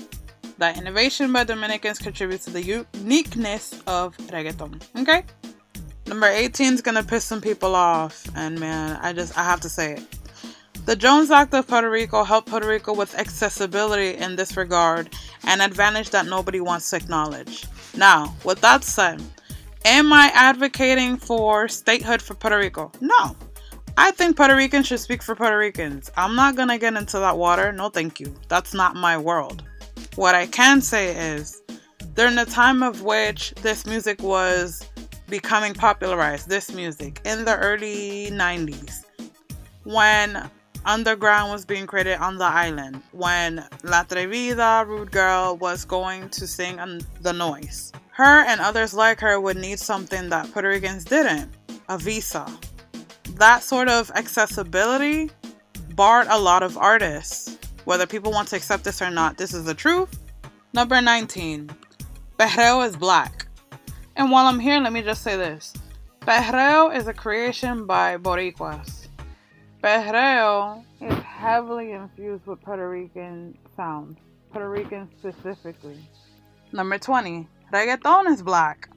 that 0.56 0.78
innovation 0.78 1.34
by 1.34 1.44
Dominicans 1.44 1.98
contributes 1.98 2.46
to 2.46 2.50
the 2.50 2.62
uniqueness 2.62 3.82
of 3.86 4.16
reggaeton. 4.28 4.82
Okay? 5.02 5.24
Number 6.06 6.28
18 6.28 6.74
is 6.74 6.82
gonna 6.82 7.02
piss 7.02 7.24
some 7.24 7.40
people 7.40 7.74
off, 7.74 8.26
and 8.36 8.60
man, 8.60 8.98
I 9.02 9.12
just 9.12 9.36
I 9.36 9.42
have 9.42 9.60
to 9.62 9.68
say 9.68 9.94
it. 9.94 10.02
The 10.84 10.94
Jones 10.94 11.32
Act 11.32 11.52
of 11.52 11.66
Puerto 11.66 11.90
Rico 11.90 12.22
helped 12.22 12.48
Puerto 12.48 12.68
Rico 12.68 12.94
with 12.94 13.18
accessibility 13.18 14.16
in 14.16 14.36
this 14.36 14.56
regard, 14.56 15.12
an 15.44 15.60
advantage 15.60 16.10
that 16.10 16.26
nobody 16.26 16.60
wants 16.60 16.90
to 16.90 16.96
acknowledge. 16.96 17.64
Now, 17.96 18.36
with 18.44 18.60
that 18.60 18.84
said, 18.84 19.20
am 19.84 20.12
I 20.12 20.30
advocating 20.32 21.16
for 21.16 21.66
statehood 21.66 22.22
for 22.22 22.34
Puerto 22.34 22.58
Rico? 22.58 22.92
No. 23.00 23.36
I 23.98 24.12
think 24.12 24.36
Puerto 24.36 24.54
Ricans 24.54 24.86
should 24.86 25.00
speak 25.00 25.24
for 25.24 25.34
Puerto 25.34 25.58
Ricans. 25.58 26.08
I'm 26.16 26.36
not 26.36 26.54
gonna 26.54 26.78
get 26.78 26.94
into 26.94 27.18
that 27.18 27.36
water. 27.36 27.72
No, 27.72 27.88
thank 27.88 28.20
you. 28.20 28.32
That's 28.48 28.74
not 28.74 28.94
my 28.94 29.18
world. 29.18 29.64
What 30.14 30.36
I 30.36 30.46
can 30.46 30.80
say 30.80 31.16
is, 31.34 31.62
during 32.14 32.36
the 32.36 32.44
time 32.44 32.84
of 32.84 33.02
which 33.02 33.54
this 33.62 33.86
music 33.86 34.22
was 34.22 34.88
becoming 35.28 35.74
popularized, 35.74 36.48
this 36.48 36.72
music 36.72 37.20
in 37.24 37.44
the 37.44 37.56
early 37.56 38.28
90s, 38.30 39.04
when 39.84 40.48
underground 40.84 41.50
was 41.50 41.64
being 41.64 41.86
created 41.86 42.18
on 42.18 42.38
the 42.38 42.44
island, 42.44 43.02
when 43.12 43.64
La 43.82 44.04
Atrevida, 44.04 44.86
Rude 44.86 45.10
Girl, 45.10 45.56
was 45.56 45.84
going 45.84 46.28
to 46.30 46.46
sing 46.46 46.78
on 46.78 47.00
the 47.22 47.32
noise. 47.32 47.92
Her 48.10 48.44
and 48.44 48.60
others 48.60 48.94
like 48.94 49.20
her 49.20 49.40
would 49.40 49.56
need 49.56 49.78
something 49.78 50.28
that 50.30 50.50
Puerto 50.52 50.68
Ricans 50.68 51.04
didn't 51.04 51.50
a 51.88 51.98
visa. 51.98 52.46
That 53.34 53.62
sort 53.62 53.88
of 53.88 54.10
accessibility 54.14 55.30
barred 55.94 56.26
a 56.30 56.38
lot 56.38 56.62
of 56.62 56.78
artists. 56.78 57.58
Whether 57.84 58.06
people 58.06 58.32
want 58.32 58.48
to 58.48 58.56
accept 58.56 58.84
this 58.84 59.02
or 59.02 59.10
not, 59.10 59.36
this 59.36 59.52
is 59.52 59.64
the 59.64 59.74
truth. 59.74 60.18
Number 60.72 61.00
19. 61.00 61.70
Perreo 62.38 62.86
is 62.86 62.96
black. 62.96 63.45
And 64.16 64.30
while 64.30 64.46
I'm 64.46 64.58
here, 64.58 64.80
let 64.80 64.94
me 64.94 65.02
just 65.02 65.22
say 65.22 65.36
this. 65.36 65.74
Perreo 66.20 66.94
is 66.94 67.06
a 67.06 67.12
creation 67.12 67.84
by 67.84 68.16
Boricuas. 68.16 69.08
Perreo 69.82 70.82
is 71.02 71.14
heavily 71.22 71.92
infused 71.92 72.46
with 72.46 72.62
Puerto 72.62 72.88
Rican 72.88 73.56
sounds, 73.76 74.18
Puerto 74.50 74.70
Rican 74.70 75.08
specifically. 75.18 75.98
Number 76.72 76.96
20. 76.96 77.46
Reggaeton 77.72 78.26
is 78.28 78.42
black. 78.42 78.88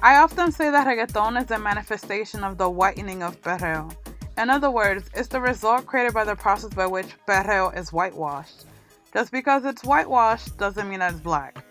I 0.00 0.16
often 0.16 0.50
say 0.50 0.68
that 0.70 0.86
reggaeton 0.86 1.42
is 1.42 1.50
a 1.52 1.58
manifestation 1.58 2.42
of 2.42 2.58
the 2.58 2.68
whitening 2.68 3.22
of 3.22 3.40
perreo. 3.42 3.94
In 4.36 4.50
other 4.50 4.70
words, 4.70 5.08
it's 5.14 5.28
the 5.28 5.40
result 5.40 5.86
created 5.86 6.12
by 6.12 6.24
the 6.24 6.34
process 6.34 6.74
by 6.74 6.86
which 6.86 7.14
perreo 7.28 7.76
is 7.78 7.92
whitewashed. 7.92 8.64
Just 9.12 9.30
because 9.30 9.64
it's 9.64 9.84
whitewashed 9.84 10.56
doesn't 10.58 10.88
mean 10.88 10.98
that 10.98 11.12
it's 11.12 11.20
black. 11.20 11.64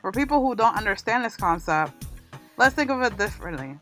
For 0.00 0.12
people 0.12 0.40
who 0.40 0.54
don't 0.54 0.76
understand 0.76 1.24
this 1.24 1.36
concept, 1.36 2.06
let's 2.60 2.74
think 2.74 2.90
of 2.90 3.00
it 3.00 3.16
differently. 3.16 3.74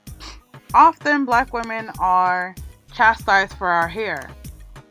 Often, 0.73 1.25
black 1.25 1.53
women 1.53 1.91
are 1.99 2.55
chastised 2.95 3.55
for 3.55 3.67
our 3.67 3.89
hair. 3.89 4.31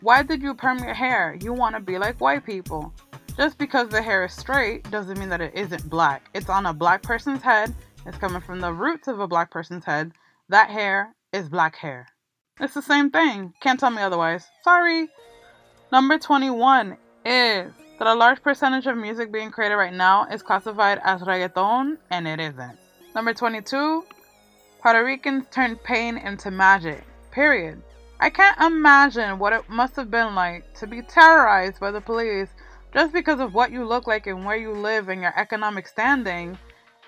Why 0.01 0.23
did 0.23 0.41
you 0.41 0.53
perm 0.53 0.79
your 0.79 0.93
hair? 0.93 1.37
You 1.41 1.53
want 1.53 1.73
to 1.75 1.79
be 1.79 1.97
like 1.97 2.19
white 2.19 2.45
people. 2.45 2.93
Just 3.37 3.57
because 3.57 3.87
the 3.87 4.01
hair 4.01 4.25
is 4.25 4.33
straight 4.33 4.91
doesn't 4.91 5.17
mean 5.17 5.29
that 5.29 5.39
it 5.39 5.53
isn't 5.55 5.89
black. 5.89 6.29
It's 6.33 6.49
on 6.49 6.65
a 6.65 6.73
black 6.73 7.01
person's 7.01 7.41
head, 7.41 7.73
it's 8.05 8.17
coming 8.17 8.41
from 8.41 8.59
the 8.59 8.73
roots 8.73 9.07
of 9.07 9.21
a 9.21 9.27
black 9.27 9.51
person's 9.51 9.85
head. 9.85 10.11
That 10.49 10.69
hair 10.69 11.15
is 11.31 11.47
black 11.47 11.77
hair. 11.77 12.07
It's 12.59 12.73
the 12.73 12.81
same 12.81 13.09
thing. 13.09 13.53
Can't 13.61 13.79
tell 13.79 13.91
me 13.91 14.01
otherwise. 14.01 14.47
Sorry. 14.65 15.07
Number 15.93 16.17
21 16.17 16.97
is 17.25 17.71
that 17.99 18.07
a 18.07 18.13
large 18.13 18.41
percentage 18.41 18.85
of 18.85 18.97
music 18.97 19.31
being 19.31 19.49
created 19.49 19.75
right 19.75 19.93
now 19.93 20.25
is 20.25 20.41
classified 20.41 20.99
as 21.05 21.21
reggaeton, 21.21 21.97
and 22.11 22.27
it 22.27 22.41
isn't. 22.41 22.77
Number 23.17 23.33
22, 23.33 24.05
Puerto 24.79 25.03
Ricans 25.03 25.45
turned 25.49 25.81
pain 25.81 26.19
into 26.19 26.51
magic. 26.51 27.03
Period. 27.31 27.81
I 28.19 28.29
can't 28.29 28.61
imagine 28.61 29.39
what 29.39 29.53
it 29.53 29.67
must 29.67 29.95
have 29.95 30.11
been 30.11 30.35
like 30.35 30.71
to 30.75 30.85
be 30.85 31.01
terrorized 31.01 31.79
by 31.79 31.89
the 31.89 31.99
police 31.99 32.49
just 32.93 33.13
because 33.13 33.39
of 33.39 33.55
what 33.55 33.71
you 33.71 33.85
look 33.85 34.05
like 34.05 34.27
and 34.27 34.45
where 34.45 34.55
you 34.55 34.71
live 34.71 35.09
and 35.09 35.19
your 35.19 35.33
economic 35.35 35.87
standing, 35.87 36.59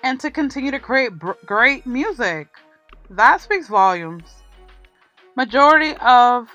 and 0.02 0.18
to 0.18 0.32
continue 0.32 0.72
to 0.72 0.80
create 0.80 1.16
br- 1.16 1.38
great 1.46 1.86
music. 1.86 2.48
That 3.08 3.40
speaks 3.40 3.68
volumes. 3.68 4.42
Majority 5.36 5.94
of 6.00 6.48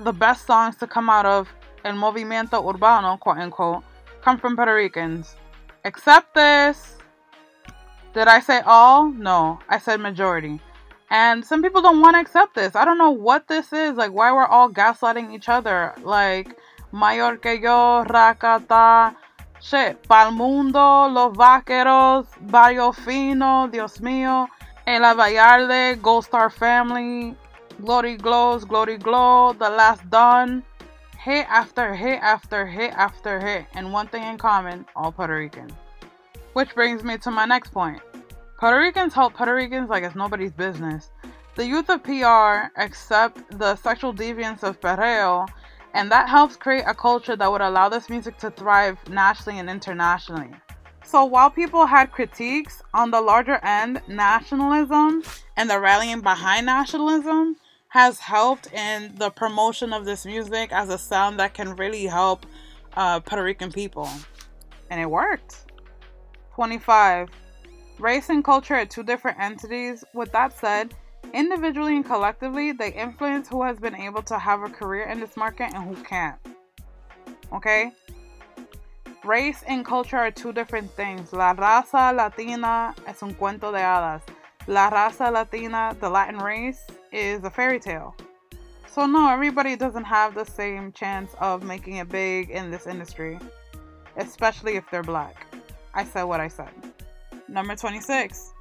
the 0.00 0.14
best 0.14 0.46
songs 0.46 0.76
to 0.76 0.86
come 0.86 1.10
out 1.10 1.26
of 1.26 1.50
El 1.84 1.96
Movimiento 1.96 2.64
Urbano, 2.64 3.20
quote 3.20 3.36
unquote, 3.36 3.84
come 4.22 4.38
from 4.38 4.56
Puerto 4.56 4.74
Ricans. 4.74 5.36
Except 5.84 6.34
this. 6.34 6.96
Did 8.14 8.28
I 8.28 8.40
say 8.40 8.60
all? 8.66 9.10
No, 9.10 9.58
I 9.68 9.78
said 9.78 10.00
majority. 10.00 10.60
And 11.10 11.44
some 11.44 11.62
people 11.62 11.80
don't 11.80 12.00
want 12.00 12.14
to 12.14 12.20
accept 12.20 12.54
this. 12.54 12.76
I 12.76 12.84
don't 12.84 12.98
know 12.98 13.10
what 13.10 13.48
this 13.48 13.72
is. 13.72 13.96
Like, 13.96 14.12
why 14.12 14.32
we're 14.32 14.46
all 14.46 14.70
gaslighting 14.70 15.34
each 15.34 15.48
other. 15.48 15.94
Like, 16.02 16.58
mayor 16.92 17.36
que 17.36 17.54
yo, 17.54 18.04
Rakata, 18.06 19.14
shit. 19.60 20.02
Pal 20.08 20.30
mundo, 20.30 21.08
los 21.08 21.36
vaqueros, 21.36 22.26
barrio 22.50 22.92
fino, 22.92 23.68
Dios 23.68 23.98
mío. 23.98 24.48
En 24.86 25.02
la 25.02 25.14
Vallarde, 25.14 26.00
Gold 26.02 26.24
Star 26.24 26.50
Family, 26.50 27.34
Glory 27.82 28.16
Glows, 28.16 28.64
Glory 28.64 28.98
Glow, 28.98 29.52
The 29.52 29.70
Last 29.70 30.08
Don. 30.10 30.62
Hit 31.18 31.46
after 31.48 31.94
hit 31.94 32.20
after 32.20 32.66
hit 32.66 32.92
after 32.94 33.38
hit. 33.40 33.66
And 33.74 33.92
one 33.92 34.08
thing 34.08 34.24
in 34.24 34.38
common 34.38 34.84
all 34.96 35.12
Puerto 35.12 35.36
Rican. 35.36 35.70
Which 36.52 36.74
brings 36.74 37.02
me 37.02 37.16
to 37.18 37.30
my 37.30 37.46
next 37.46 37.72
point. 37.72 38.00
Puerto 38.58 38.78
Ricans 38.78 39.14
help 39.14 39.34
Puerto 39.34 39.54
Ricans 39.54 39.88
like 39.88 40.04
it's 40.04 40.14
nobody's 40.14 40.52
business. 40.52 41.10
The 41.54 41.66
youth 41.66 41.90
of 41.90 42.02
PR 42.02 42.70
accept 42.80 43.58
the 43.58 43.76
sexual 43.76 44.14
deviance 44.14 44.62
of 44.62 44.80
perreo, 44.80 45.48
and 45.94 46.10
that 46.10 46.28
helps 46.28 46.56
create 46.56 46.84
a 46.86 46.94
culture 46.94 47.36
that 47.36 47.50
would 47.50 47.60
allow 47.60 47.88
this 47.88 48.08
music 48.08 48.38
to 48.38 48.50
thrive 48.50 48.98
nationally 49.08 49.58
and 49.58 49.68
internationally. 49.68 50.50
So 51.04 51.24
while 51.24 51.50
people 51.50 51.86
had 51.86 52.12
critiques 52.12 52.82
on 52.94 53.10
the 53.10 53.20
larger 53.20 53.56
end, 53.64 54.00
nationalism 54.06 55.22
and 55.56 55.68
the 55.68 55.80
rallying 55.80 56.20
behind 56.20 56.66
nationalism 56.66 57.56
has 57.88 58.18
helped 58.18 58.72
in 58.72 59.14
the 59.16 59.30
promotion 59.30 59.92
of 59.92 60.04
this 60.04 60.24
music 60.24 60.72
as 60.72 60.88
a 60.88 60.96
sound 60.96 61.38
that 61.38 61.52
can 61.52 61.76
really 61.76 62.06
help 62.06 62.46
uh, 62.96 63.20
Puerto 63.20 63.42
Rican 63.42 63.72
people. 63.72 64.08
And 64.88 65.00
it 65.00 65.10
worked. 65.10 65.61
25. 66.54 67.30
Race 67.98 68.28
and 68.28 68.44
culture 68.44 68.74
are 68.74 68.86
two 68.86 69.02
different 69.02 69.38
entities. 69.38 70.04
With 70.12 70.32
that 70.32 70.58
said, 70.58 70.94
individually 71.32 71.96
and 71.96 72.04
collectively, 72.04 72.72
they 72.72 72.92
influence 72.92 73.48
who 73.48 73.62
has 73.62 73.78
been 73.78 73.94
able 73.94 74.22
to 74.24 74.38
have 74.38 74.62
a 74.62 74.68
career 74.68 75.04
in 75.04 75.20
this 75.20 75.36
market 75.36 75.72
and 75.74 75.84
who 75.84 76.02
can't. 76.02 76.38
Okay? 77.52 77.92
Race 79.24 79.62
and 79.66 79.84
culture 79.84 80.18
are 80.18 80.30
two 80.30 80.52
different 80.52 80.90
things. 80.90 81.32
La 81.32 81.54
raza 81.54 82.14
latina 82.14 82.94
es 83.06 83.22
un 83.22 83.34
cuento 83.34 83.72
de 83.72 83.78
hadas. 83.78 84.22
La 84.66 84.90
raza 84.90 85.32
latina, 85.32 85.96
the 86.00 86.08
Latin 86.08 86.38
race, 86.38 86.86
is 87.12 87.44
a 87.44 87.50
fairy 87.50 87.80
tale. 87.80 88.14
So, 88.86 89.06
no, 89.06 89.30
everybody 89.30 89.74
doesn't 89.74 90.04
have 90.04 90.34
the 90.34 90.44
same 90.44 90.92
chance 90.92 91.34
of 91.40 91.62
making 91.62 91.96
it 91.96 92.08
big 92.08 92.50
in 92.50 92.70
this 92.70 92.86
industry, 92.86 93.38
especially 94.16 94.76
if 94.76 94.84
they're 94.90 95.02
black. 95.02 95.46
I 95.94 96.04
said 96.04 96.24
what 96.24 96.40
I 96.40 96.48
said. 96.48 96.70
Number 97.48 97.76
26. 97.76 98.54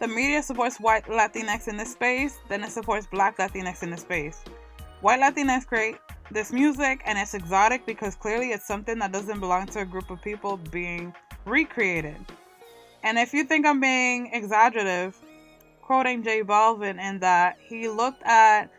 The 0.00 0.08
media 0.08 0.42
supports 0.42 0.78
white 0.78 1.04
Latinx 1.06 1.68
in 1.68 1.76
this 1.76 1.92
space, 1.92 2.38
then 2.48 2.62
it 2.62 2.70
supports 2.70 3.06
black 3.06 3.38
Latinx 3.38 3.82
in 3.82 3.90
this 3.90 4.02
space. 4.02 4.44
White 5.00 5.20
Latinx 5.20 5.66
create 5.66 5.96
this 6.30 6.52
music 6.52 7.00
and 7.06 7.18
it's 7.18 7.34
exotic 7.34 7.86
because 7.86 8.14
clearly 8.14 8.50
it's 8.50 8.66
something 8.66 8.98
that 8.98 9.12
doesn't 9.12 9.40
belong 9.40 9.66
to 9.66 9.80
a 9.80 9.84
group 9.84 10.10
of 10.10 10.20
people 10.22 10.58
being 10.70 11.14
recreated. 11.44 12.16
And 13.02 13.18
if 13.18 13.32
you 13.32 13.44
think 13.44 13.66
I'm 13.66 13.80
being 13.80 14.30
exaggerative, 14.32 15.16
quoting 15.82 16.22
J 16.22 16.42
Balvin 16.42 17.00
in 17.00 17.20
that 17.20 17.58
he 17.60 17.88
looked 17.88 18.22
at 18.24 18.70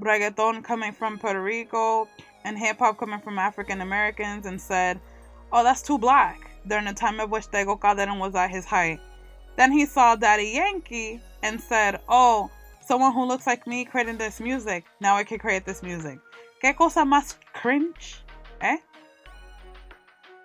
reggaeton 0.00 0.64
coming 0.64 0.92
from 0.92 1.18
Puerto 1.18 1.42
Rico 1.42 2.08
and 2.44 2.58
hip 2.58 2.78
hop 2.78 2.98
coming 2.98 3.20
from 3.20 3.38
African 3.38 3.80
Americans 3.80 4.46
and 4.46 4.60
said, 4.60 5.00
Oh, 5.52 5.62
that's 5.64 5.82
too 5.82 5.98
black 5.98 6.49
during 6.66 6.84
the 6.84 6.92
time 6.92 7.20
of 7.20 7.30
which 7.30 7.46
Tego 7.50 7.80
Calderon 7.80 8.18
was 8.18 8.34
at 8.34 8.50
his 8.50 8.64
height. 8.64 9.00
Then 9.56 9.72
he 9.72 9.86
saw 9.86 10.16
Daddy 10.16 10.48
Yankee 10.54 11.20
and 11.42 11.60
said, 11.60 12.00
Oh, 12.08 12.50
someone 12.80 13.12
who 13.12 13.24
looks 13.24 13.46
like 13.46 13.66
me 13.66 13.84
creating 13.84 14.18
this 14.18 14.40
music. 14.40 14.84
Now 15.00 15.16
I 15.16 15.24
can 15.24 15.38
create 15.38 15.64
this 15.64 15.82
music. 15.82 16.18
¿Qué 16.62 16.76
cosa 16.76 17.00
más 17.00 17.36
cringe? 17.52 18.22
Eh? 18.60 18.76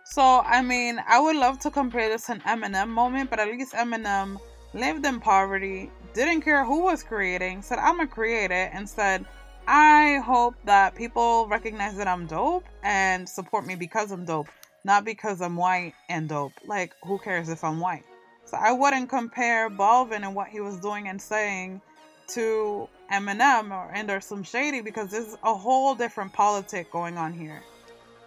So, 0.06 0.21
I 0.45 0.62
mean, 0.62 1.01
I 1.08 1.19
would 1.19 1.36
love 1.36 1.60
to 1.60 1.71
compare 1.71 2.10
this 2.10 2.28
to 2.28 2.34
an 2.34 2.41
Eminem 2.41 2.89
moment, 2.89 3.30
but 3.30 3.39
at 3.39 3.47
least 3.47 3.73
Eminem 3.73 4.38
lived 4.73 5.06
in 5.06 5.19
poverty, 5.19 5.89
didn't 6.13 6.41
care 6.41 6.63
who 6.63 6.84
was 6.84 7.01
creating, 7.01 7.62
said, 7.62 7.80
I'm 7.80 7.97
gonna 7.97 8.08
create 8.08 8.51
it, 8.51 8.69
and 8.73 8.88
said, 8.88 9.25
I 9.67 10.21
hope 10.23 10.56
that 10.65 10.95
people 10.95 11.47
recognize 11.47 11.97
that 11.97 12.08
I'm 12.08 12.28
dope 12.28 12.65
and 12.84 13.28
support 13.28 13.65
me 13.65 13.75
because 13.75 14.12
I'm 14.12 14.25
dope, 14.25 14.47
not 14.86 15.04
because 15.04 15.41
I'm 15.41 15.58
white 15.58 15.95
and 16.10 16.30
dope. 16.30 16.54
Like, 16.63 16.93
who 17.04 17.17
cares 17.17 17.50
if 17.50 17.63
I'm 17.63 17.80
white? 17.80 18.06
So 18.45 18.56
I 18.56 18.71
wouldn't 18.71 19.10
compare 19.10 19.67
Balvin 19.67 20.24
and 20.24 20.36
what 20.36 20.48
he 20.48 20.62
was 20.62 20.80
doing 20.80 21.08
and 21.08 21.19
saying 21.19 21.82
to 22.28 22.88
Eminem 23.12 23.71
or 23.71 23.91
Anderson 23.91 24.43
Shady 24.43 24.82
because 24.82 25.10
there's 25.10 25.36
a 25.43 25.56
whole 25.56 25.95
different 25.95 26.34
politic 26.34 26.91
going 26.91 27.17
on 27.17 27.34
here. 27.34 27.63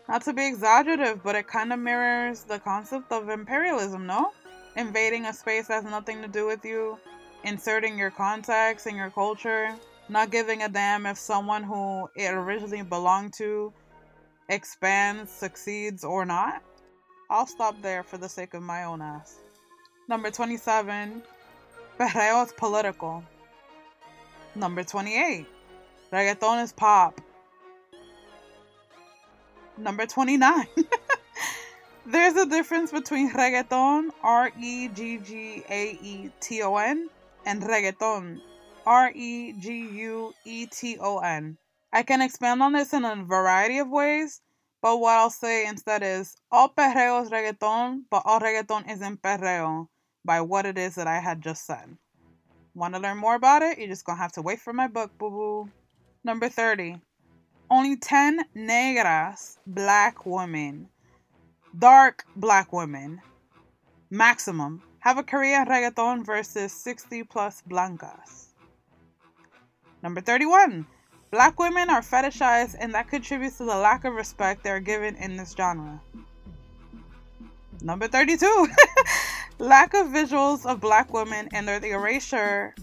Not 0.08 0.24
to 0.24 0.32
be 0.32 0.48
exaggerative, 0.48 1.22
but 1.22 1.36
it 1.36 1.46
kind 1.46 1.72
of 1.72 1.78
mirrors 1.78 2.42
the 2.42 2.58
concept 2.58 3.12
of 3.12 3.28
imperialism, 3.28 4.04
no? 4.04 4.32
Invading 4.74 5.26
a 5.26 5.32
space 5.32 5.68
that 5.68 5.74
has 5.74 5.84
nothing 5.84 6.22
to 6.22 6.28
do 6.28 6.44
with 6.44 6.64
you, 6.64 6.98
inserting 7.44 7.96
your 7.96 8.10
context 8.10 8.86
and 8.86 8.96
your 8.96 9.10
culture, 9.10 9.76
not 10.08 10.32
giving 10.32 10.62
a 10.62 10.68
damn 10.68 11.06
if 11.06 11.18
someone 11.18 11.62
who 11.62 12.08
it 12.16 12.34
originally 12.34 12.82
belonged 12.82 13.34
to 13.34 13.72
expands, 14.48 15.30
succeeds, 15.30 16.04
or 16.04 16.24
not. 16.24 16.62
I'll 17.30 17.46
stop 17.46 17.80
there 17.82 18.02
for 18.02 18.16
the 18.16 18.28
sake 18.28 18.54
of 18.54 18.62
my 18.62 18.84
own 18.84 19.02
ass. 19.02 19.36
Number 20.08 20.30
27, 20.30 21.22
perreo 21.98 22.46
is 22.46 22.52
political. 22.52 23.22
Number 24.54 24.82
28, 24.82 25.46
reggaeton 26.10 26.64
is 26.64 26.72
pop. 26.72 27.20
Number 29.76 30.06
29, 30.06 30.66
there's 32.06 32.34
a 32.34 32.46
difference 32.46 32.90
between 32.90 33.30
reggaeton, 33.30 34.08
R 34.22 34.50
E 34.58 34.88
G 34.88 35.18
G 35.18 35.62
A 35.68 35.98
E 36.02 36.30
T 36.40 36.62
O 36.62 36.76
N, 36.76 37.08
and 37.44 37.62
reggaeton, 37.62 38.40
R 38.86 39.12
E 39.14 39.52
G 39.52 39.88
U 40.08 40.32
E 40.44 40.66
T 40.66 40.96
O 40.98 41.18
N. 41.18 41.58
I 41.92 42.02
can 42.02 42.20
expand 42.20 42.62
on 42.62 42.72
this 42.72 42.92
in 42.92 43.04
a 43.04 43.24
variety 43.24 43.78
of 43.78 43.88
ways, 43.88 44.42
but 44.82 44.98
what 44.98 45.14
I'll 45.14 45.30
say 45.30 45.66
instead 45.66 46.02
is 46.02 46.36
all 46.52 46.68
perreo 46.68 47.22
is 47.22 47.30
reggaeton, 47.30 48.02
but 48.10 48.22
all 48.24 48.40
reggaeton 48.40 48.90
isn't 48.90 49.22
perreo 49.22 49.88
by 50.24 50.40
what 50.42 50.66
it 50.66 50.76
is 50.76 50.96
that 50.96 51.06
I 51.06 51.18
had 51.18 51.40
just 51.40 51.66
said. 51.66 51.96
Want 52.74 52.94
to 52.94 53.00
learn 53.00 53.16
more 53.16 53.34
about 53.34 53.62
it? 53.62 53.78
You're 53.78 53.88
just 53.88 54.04
gonna 54.04 54.18
have 54.18 54.32
to 54.32 54.42
wait 54.42 54.60
for 54.60 54.72
my 54.72 54.86
book, 54.86 55.10
boo 55.18 55.30
boo. 55.30 55.70
Number 56.22 56.48
30. 56.48 57.00
Only 57.70 57.96
10 57.96 58.44
negras, 58.54 59.58
black 59.66 60.24
women, 60.26 60.88
dark 61.78 62.24
black 62.36 62.72
women, 62.72 63.20
maximum, 64.10 64.82
have 65.00 65.18
a 65.18 65.22
career 65.22 65.64
reggaeton 65.64 66.24
versus 66.24 66.72
60 66.72 67.24
plus 67.24 67.62
blancas. 67.62 68.54
Number 70.02 70.20
31. 70.20 70.86
Black 71.30 71.58
women 71.58 71.90
are 71.90 72.00
fetishized, 72.00 72.76
and 72.78 72.94
that 72.94 73.08
contributes 73.08 73.58
to 73.58 73.64
the 73.64 73.76
lack 73.76 74.04
of 74.04 74.14
respect 74.14 74.62
they 74.62 74.70
are 74.70 74.80
given 74.80 75.14
in 75.16 75.36
this 75.36 75.54
genre. 75.56 76.00
Number 77.82 78.08
32. 78.08 78.68
lack 79.58 79.94
of 79.94 80.06
visuals 80.06 80.64
of 80.64 80.80
black 80.80 81.12
women 81.12 81.48
and 81.52 81.68
the 81.68 81.90
erasure 81.90 82.74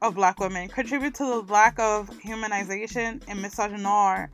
of 0.00 0.14
black 0.14 0.40
women 0.40 0.68
contribute 0.68 1.14
to 1.14 1.24
the 1.24 1.52
lack 1.52 1.78
of 1.78 2.10
humanization 2.10 3.22
and 3.28 3.38
misogynoir 3.38 4.28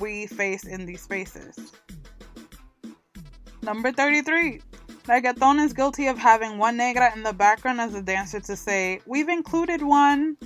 we 0.00 0.26
face 0.26 0.64
in 0.64 0.84
these 0.84 1.00
spaces. 1.00 1.72
Number 3.62 3.92
33. 3.92 4.60
Reggaeton 5.04 5.64
is 5.64 5.72
guilty 5.72 6.06
of 6.08 6.18
having 6.18 6.58
one 6.58 6.76
negra 6.76 7.12
in 7.14 7.22
the 7.22 7.32
background 7.32 7.80
as 7.80 7.94
a 7.94 8.02
dancer 8.02 8.40
to 8.40 8.56
say, 8.56 9.00
We've 9.06 9.28
included 9.28 9.82
one. 9.82 10.36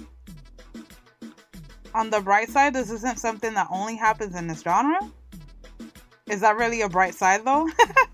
On 1.97 2.11
the 2.11 2.21
bright 2.21 2.51
side, 2.51 2.75
this 2.75 2.91
isn't 2.91 3.19
something 3.19 3.55
that 3.55 3.69
only 3.71 3.97
happens 3.97 4.37
in 4.37 4.47
this 4.49 4.61
genre. 4.61 5.01
Is 6.29 6.43
that 6.43 6.59
really 6.59 6.83
a 6.83 6.91
bright 6.91 7.15
side 7.15 7.43
though? 7.43 7.71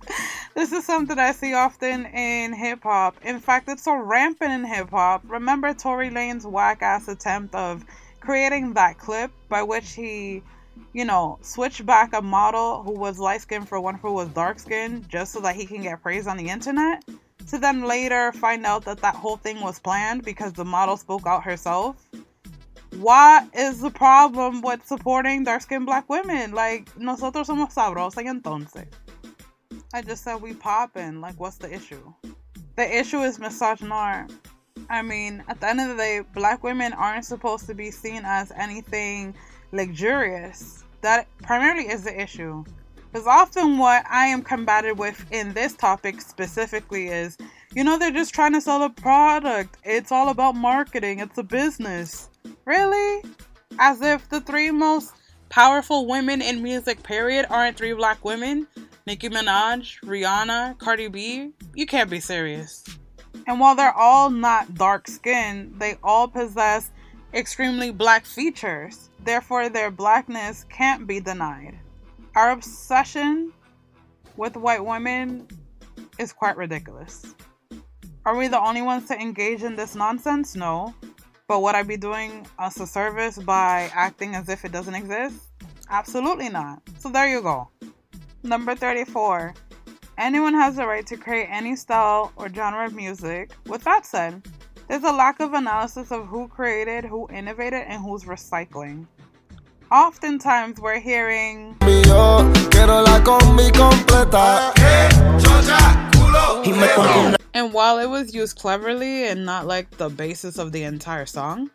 this 0.55 0.71
is 0.71 0.87
something 0.87 1.19
I 1.19 1.33
see 1.33 1.53
often 1.53 2.07
in 2.07 2.53
hip 2.53 2.85
hop. 2.85 3.17
In 3.25 3.41
fact, 3.41 3.69
it's 3.69 3.83
so 3.83 3.97
rampant 3.97 4.53
in 4.53 4.65
hip 4.65 4.91
hop. 4.91 5.23
Remember 5.27 5.75
Tory 5.75 6.11
Lanez 6.11 6.45
whack 6.45 6.81
ass 6.81 7.09
attempt 7.09 7.57
of 7.57 7.85
creating 8.21 8.75
that 8.75 8.99
clip 8.99 9.33
by 9.49 9.65
which 9.65 9.95
he, 9.95 10.45
you 10.93 11.05
know, 11.05 11.41
switched 11.43 11.85
back 11.85 12.15
a 12.15 12.23
model 12.23 12.85
who 12.85 12.93
was 12.93 13.19
light 13.19 13.41
skinned 13.41 13.69
for 13.69 13.81
one 13.81 13.97
who 13.97 14.13
was 14.13 14.29
dark 14.29 14.61
skinned 14.61 15.09
just 15.09 15.33
so 15.33 15.41
that 15.41 15.57
he 15.57 15.67
can 15.67 15.83
get 15.83 16.01
praise 16.05 16.29
on 16.29 16.37
the 16.37 16.49
internet? 16.49 17.03
To 17.49 17.59
then 17.59 17.83
later 17.83 18.31
find 18.31 18.65
out 18.65 18.85
that 18.85 18.99
that 18.99 19.17
whole 19.17 19.39
thing 19.39 19.61
was 19.61 19.81
planned 19.81 20.23
because 20.23 20.53
the 20.53 20.65
model 20.65 20.97
spoke 20.97 21.27
out 21.27 21.43
herself? 21.43 21.97
What 22.99 23.49
is 23.55 23.81
the 23.81 23.91
problem 23.91 24.61
with 24.61 24.87
supporting 24.87 25.45
dark 25.45 25.63
skinned 25.63 25.87
black 25.87 26.09
women? 26.09 26.53
Like, 26.53 26.89
nosotros 26.99 27.49
somos 27.49 27.73
sabrosos 27.75 28.25
entonces. 28.25 28.87
I 29.95 30.03
just 30.03 30.23
said 30.25 30.43
we 30.43 30.55
poppin'. 30.55 31.21
Like, 31.21 31.41
what's 31.41 31.57
the 31.57 31.73
issue? 31.73 32.13
The 32.77 32.99
issue 32.99 33.21
is 33.21 33.39
misogynoir. 33.39 34.31
I 34.91 35.03
mean, 35.03 35.43
at 35.49 35.61
the 35.61 35.69
end 35.69 35.81
of 35.81 35.89
the 35.89 35.97
day, 35.97 36.21
black 36.35 36.63
women 36.63 36.93
aren't 36.93 37.25
supposed 37.25 37.67
to 37.67 37.75
be 37.75 37.91
seen 37.91 38.23
as 38.25 38.53
anything 38.53 39.35
luxurious. 39.73 40.85
That 41.01 41.27
primarily 41.43 41.89
is 41.89 42.05
the 42.05 42.21
issue. 42.21 42.65
Because 43.11 43.27
often 43.27 43.79
what 43.79 44.05
I 44.09 44.27
am 44.27 44.43
combated 44.43 44.99
with 44.99 45.25
in 45.31 45.53
this 45.53 45.75
topic 45.75 46.21
specifically 46.21 47.09
is, 47.09 47.37
you 47.75 47.85
know, 47.85 47.99
they're 47.99 48.11
just 48.11 48.35
trying 48.35 48.53
to 48.53 48.61
sell 48.61 48.83
a 48.83 48.91
product. 48.91 49.79
It's 49.85 50.13
all 50.13 50.29
about 50.29 50.55
marketing, 50.55 51.21
it's 51.21 51.39
a 51.39 51.43
business. 51.43 52.29
Really? 52.65 53.23
As 53.79 54.01
if 54.01 54.29
the 54.29 54.41
three 54.41 54.71
most 54.71 55.13
powerful 55.49 56.07
women 56.07 56.41
in 56.41 56.63
music, 56.63 57.03
period, 57.03 57.47
aren't 57.51 57.77
three 57.77 57.93
black 57.93 58.25
women? 58.25 58.67
Nicki 59.07 59.29
Minaj, 59.29 60.01
Rihanna, 60.05 60.79
Cardi 60.79 61.09
B? 61.09 61.51
You 61.75 61.87
can't 61.87 62.11
be 62.11 62.21
serious. 62.21 62.85
And 63.47 63.59
while 63.59 63.75
they're 63.75 63.97
all 63.97 64.31
not 64.31 64.75
dark 64.75 65.09
skinned, 65.09 65.81
they 65.81 65.97
all 66.03 66.29
possess 66.29 66.91
extremely 67.35 67.91
black 67.91 68.25
features. 68.25 69.11
Therefore, 69.25 69.69
their 69.69 69.91
blackness 69.91 70.65
can't 70.69 71.07
be 71.07 71.19
denied. 71.19 71.79
Our 72.37 72.53
obsession 72.53 73.53
with 74.37 74.57
white 74.57 74.85
women 74.85 75.49
is 76.19 76.33
quite 76.33 76.57
ridiculous. 76.57 77.35
Are 78.25 78.37
we 78.37 78.47
the 78.47 78.61
only 78.61 78.83
ones 78.83 79.09
to 79.09 79.21
engage 79.21 79.65
in 79.65 79.75
this 79.75 79.95
nonsense? 79.97 80.55
No. 80.55 80.95
But 81.49 81.63
would 81.63 81.75
I 81.75 81.83
be 81.83 81.97
doing 81.97 82.47
us 82.59 82.79
a 82.81 82.87
service 82.87 83.39
by 83.39 83.91
acting 83.95 84.35
as 84.35 84.49
if 84.49 84.65
it 84.65 84.73
doesn't 84.73 84.95
exist? 84.95 85.37
Absolutely 85.91 86.49
not. 86.49 86.83
So 86.99 87.09
there 87.09 87.29
you 87.29 87.43
go. 87.43 87.69
Number 88.43 88.75
34. 88.75 89.55
Anyone 90.19 90.55
has 90.55 90.77
the 90.77 90.87
right 90.87 91.07
to 91.07 91.17
create 91.17 91.49
any 91.51 91.75
style 91.75 92.33
or 92.37 92.49
genre 92.53 92.87
of 92.87 92.95
music. 92.95 93.53
With 93.67 93.83
that 93.85 94.07
said, 94.07 94.47
there's 94.89 95.05
a 95.05 95.13
lack 95.13 95.41
of 95.41 95.55
analysis 95.55 96.13
of 96.13 96.27
who 96.27 96.49
created, 96.49 97.05
who 97.05 97.29
innovated, 97.29 97.85
and 97.87 98.03
who's 98.03 98.25
recycling. 98.25 99.07
Oftentimes, 99.91 100.81
we're 100.81 101.01
hearing 101.01 101.77
And 107.55 107.73
while 107.73 107.99
it 107.99 108.07
was 108.07 108.35
used 108.35 108.59
cleverly 108.59 109.27
and 109.27 109.45
not 109.45 109.67
like 109.67 109.91
the 109.99 110.09
basis 110.09 110.59
of 110.59 110.73
the 110.73 110.85
entire 110.85 111.27
song, 111.27 111.71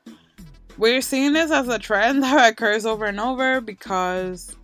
we're 0.78 1.02
seeing 1.02 1.34
this 1.34 1.52
as 1.52 1.68
a 1.68 1.80
trend 1.80 2.24
that 2.24 2.52
occurs 2.52 2.86
over 2.86 3.06
and 3.06 3.20
over 3.20 3.62
because, 3.62 4.56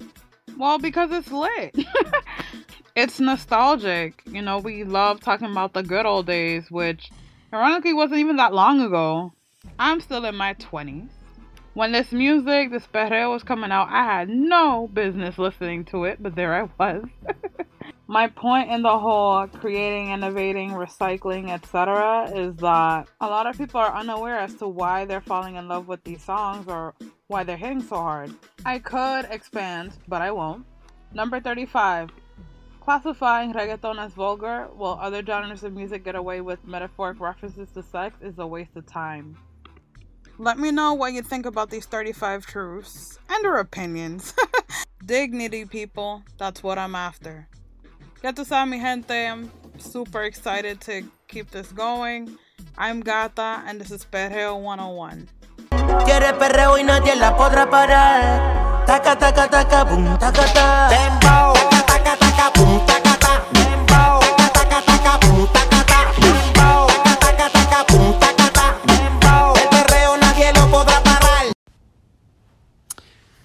well, 0.58 0.79
because 0.79 1.12
it's 1.12 1.32
lit. 1.32 1.75
it's 2.95 3.19
nostalgic. 3.19 4.21
You 4.25 4.41
know, 4.41 4.58
we 4.60 4.84
love 4.84 5.21
talking 5.21 5.51
about 5.51 5.73
the 5.73 5.84
good 5.84 6.06
old 6.06 6.25
days, 6.25 6.69
which 6.71 7.12
ironically 7.53 7.93
wasn't 7.93 8.19
even 8.19 8.38
that 8.38 8.53
long 8.53 8.82
ago. 8.82 9.34
I'm 9.79 10.01
still 10.01 10.25
in 10.25 10.36
my 10.36 10.56
20s. 10.56 11.10
When 11.75 11.91
this 11.91 12.12
music, 12.12 12.71
this 12.71 12.86
perreo 12.86 13.32
was 13.32 13.41
coming 13.41 13.71
out, 13.71 13.88
I 13.89 14.03
had 14.03 14.29
no 14.29 14.89
business 14.93 15.39
listening 15.39 15.86
to 15.86 16.03
it, 16.03 16.21
but 16.21 16.36
there 16.36 16.53
I 16.53 16.69
was. 16.77 17.06
My 18.08 18.28
point 18.28 18.70
in 18.70 18.82
the 18.82 19.00
whole 19.00 19.48
creating, 19.48 20.12
innovating, 20.12 20.72
recycling, 20.72 21.50
etc., 21.50 22.30
is 22.36 22.56
that 22.58 23.08
a 23.22 23.28
lot 23.28 23.48
of 23.48 23.58
people 23.58 23.80
are 23.80 23.96
unaware 23.96 24.39
as 24.39 24.56
to 24.56 24.68
why 24.68 25.06
they're 25.06 25.22
falling 25.22 25.56
in 25.56 25.70
love 25.70 25.88
with 25.88 26.04
these 26.04 26.22
songs 26.22 26.68
or 26.68 26.96
why 27.28 27.46
they're 27.46 27.56
hitting 27.56 27.82
so 27.82 27.96
hard. 27.96 28.36
I 28.66 28.80
could 28.80 29.26
expand, 29.32 29.94
but 30.10 30.22
I 30.22 30.32
won't. 30.32 30.66
Number 31.13 31.39
35. 31.39 32.10
Classifying 32.82 33.54
reggaeton 33.54 33.98
as 33.98 34.12
vulgar 34.12 34.68
while 34.76 35.00
other 35.02 35.24
genres 35.26 35.63
of 35.63 35.72
music 35.72 36.04
get 36.04 36.16
away 36.16 36.42
with 36.42 36.60
metaphoric 36.68 37.22
references 37.22 37.70
to 37.72 37.82
sex 37.82 38.18
is 38.22 38.38
a 38.38 38.46
waste 38.46 38.76
of 38.76 38.86
time. 38.86 39.38
Let 40.38 40.60
me 40.60 40.72
know 40.72 40.94
what 40.94 41.13
you 41.13 41.22
think 41.22 41.46
about 41.46 41.70
these 41.70 41.86
35 41.86 42.46
truths 42.46 43.18
and 43.30 43.44
your 43.44 43.60
opinions. 43.60 44.34
Dignity, 45.06 45.63
people. 45.63 46.24
That's 46.38 46.62
what 46.62 46.78
I'm 46.78 46.96
after. 46.96 47.48
Ya 48.23 48.31
tu 48.31 48.45
sabes, 48.45 48.69
mi 48.69 48.79
gente, 48.79 49.27
I'm 49.27 49.51
super 49.77 50.23
excited 50.23 50.79
to 50.88 51.03
keep 51.27 51.51
this 51.51 51.73
going. 51.73 52.38
I'm 52.77 53.01
Gata, 53.01 53.62
and 53.67 53.81
this 53.81 53.91
is 53.91 54.05
Perreo 54.05 54.55
101. 54.62 55.27
Quiere 56.05 56.31
perreo 56.39 56.77
y 56.79 56.83
nadie 56.83 57.17
la 57.17 57.36
podrá 57.36 57.69
parar. 57.69 58.86
Taca, 58.88 59.19
taca, 59.19 59.49
taca, 59.49 59.83
boom, 59.83 60.05
taca, 60.17 60.45
ta. 60.53 60.88
Dembow. 60.88 61.53
Taca, 61.69 61.83
taca, 61.83 62.15
taca, 62.15 62.51
boom, 62.55 62.79
taca, 62.88 63.19
ta. 63.19 63.43
Dembow. 63.51 64.19
Taca, 64.55 64.79
taca, 64.88 65.19
boom, 65.19 65.49
taca, 65.51 65.83
ta. 65.83 65.99
Dembow. 66.23 66.88
Taca, 67.19 67.49
taca, 67.51 67.83
boom, 67.91 68.19
taca, 68.21 68.47
ta. 68.55 68.67
Dembow. 68.88 69.57
El 69.59 69.67
perreo 69.67 70.15
nadie 70.15 70.53
lo 70.53 70.71
podrá 70.71 71.03
parar. 71.03 71.51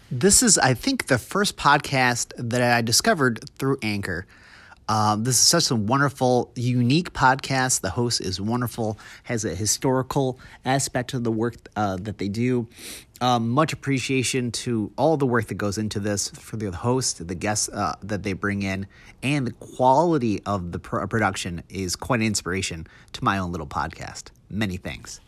This 0.09 0.41
is, 0.41 0.57
I 0.57 0.73
think, 0.73 1.09
the 1.09 1.19
first 1.19 1.57
podcast 1.57 2.33
that 2.39 2.63
I 2.63 2.81
discovered 2.81 3.41
through 3.59 3.79
Anchor. 3.83 4.25
Um, 4.89 5.25
this 5.25 5.37
is 5.37 5.47
such 5.47 5.71
a 5.71 5.77
wonderful, 5.77 6.51
unique 6.57 7.13
podcast. 7.13 7.83
The 7.83 7.91
host 7.91 8.21
is 8.21 8.41
wonderful, 8.41 8.99
has 9.25 9.45
a 9.45 9.55
historical 9.55 10.39
aspect 10.65 11.11
to 11.11 11.19
the 11.19 11.31
work 11.31 11.57
uh, 11.77 11.97
that 12.01 12.19
they 12.19 12.29
do. 12.29 12.69
Um, 13.21 13.51
much 13.51 13.73
appreciation 13.73 14.53
to 14.53 14.93
all 14.97 15.17
the 15.17 15.27
work 15.27 15.49
that 15.49 15.57
goes 15.57 15.77
into 15.77 15.99
this 16.01 16.31
for 16.31 16.57
the 16.57 16.71
host, 16.71 17.27
the 17.27 17.35
guests 17.35 17.69
uh, 17.69 17.97
that 18.03 18.23
they 18.23 18.33
bring 18.33 18.63
in, 18.63 18.87
and 19.23 19.47
the 19.47 19.53
quality 19.53 20.41
of 20.47 20.73
the 20.73 20.79
pro- 20.79 21.07
production 21.07 21.65
is 21.69 21.97
quite 21.97 22.21
an 22.21 22.27
inspiration 22.27 22.87
to 23.13 23.25
my 23.25 23.39
own 23.39 23.51
little 23.51 23.67
podcast. 23.67 24.31
Many 24.49 24.77
thanks. 24.77 25.21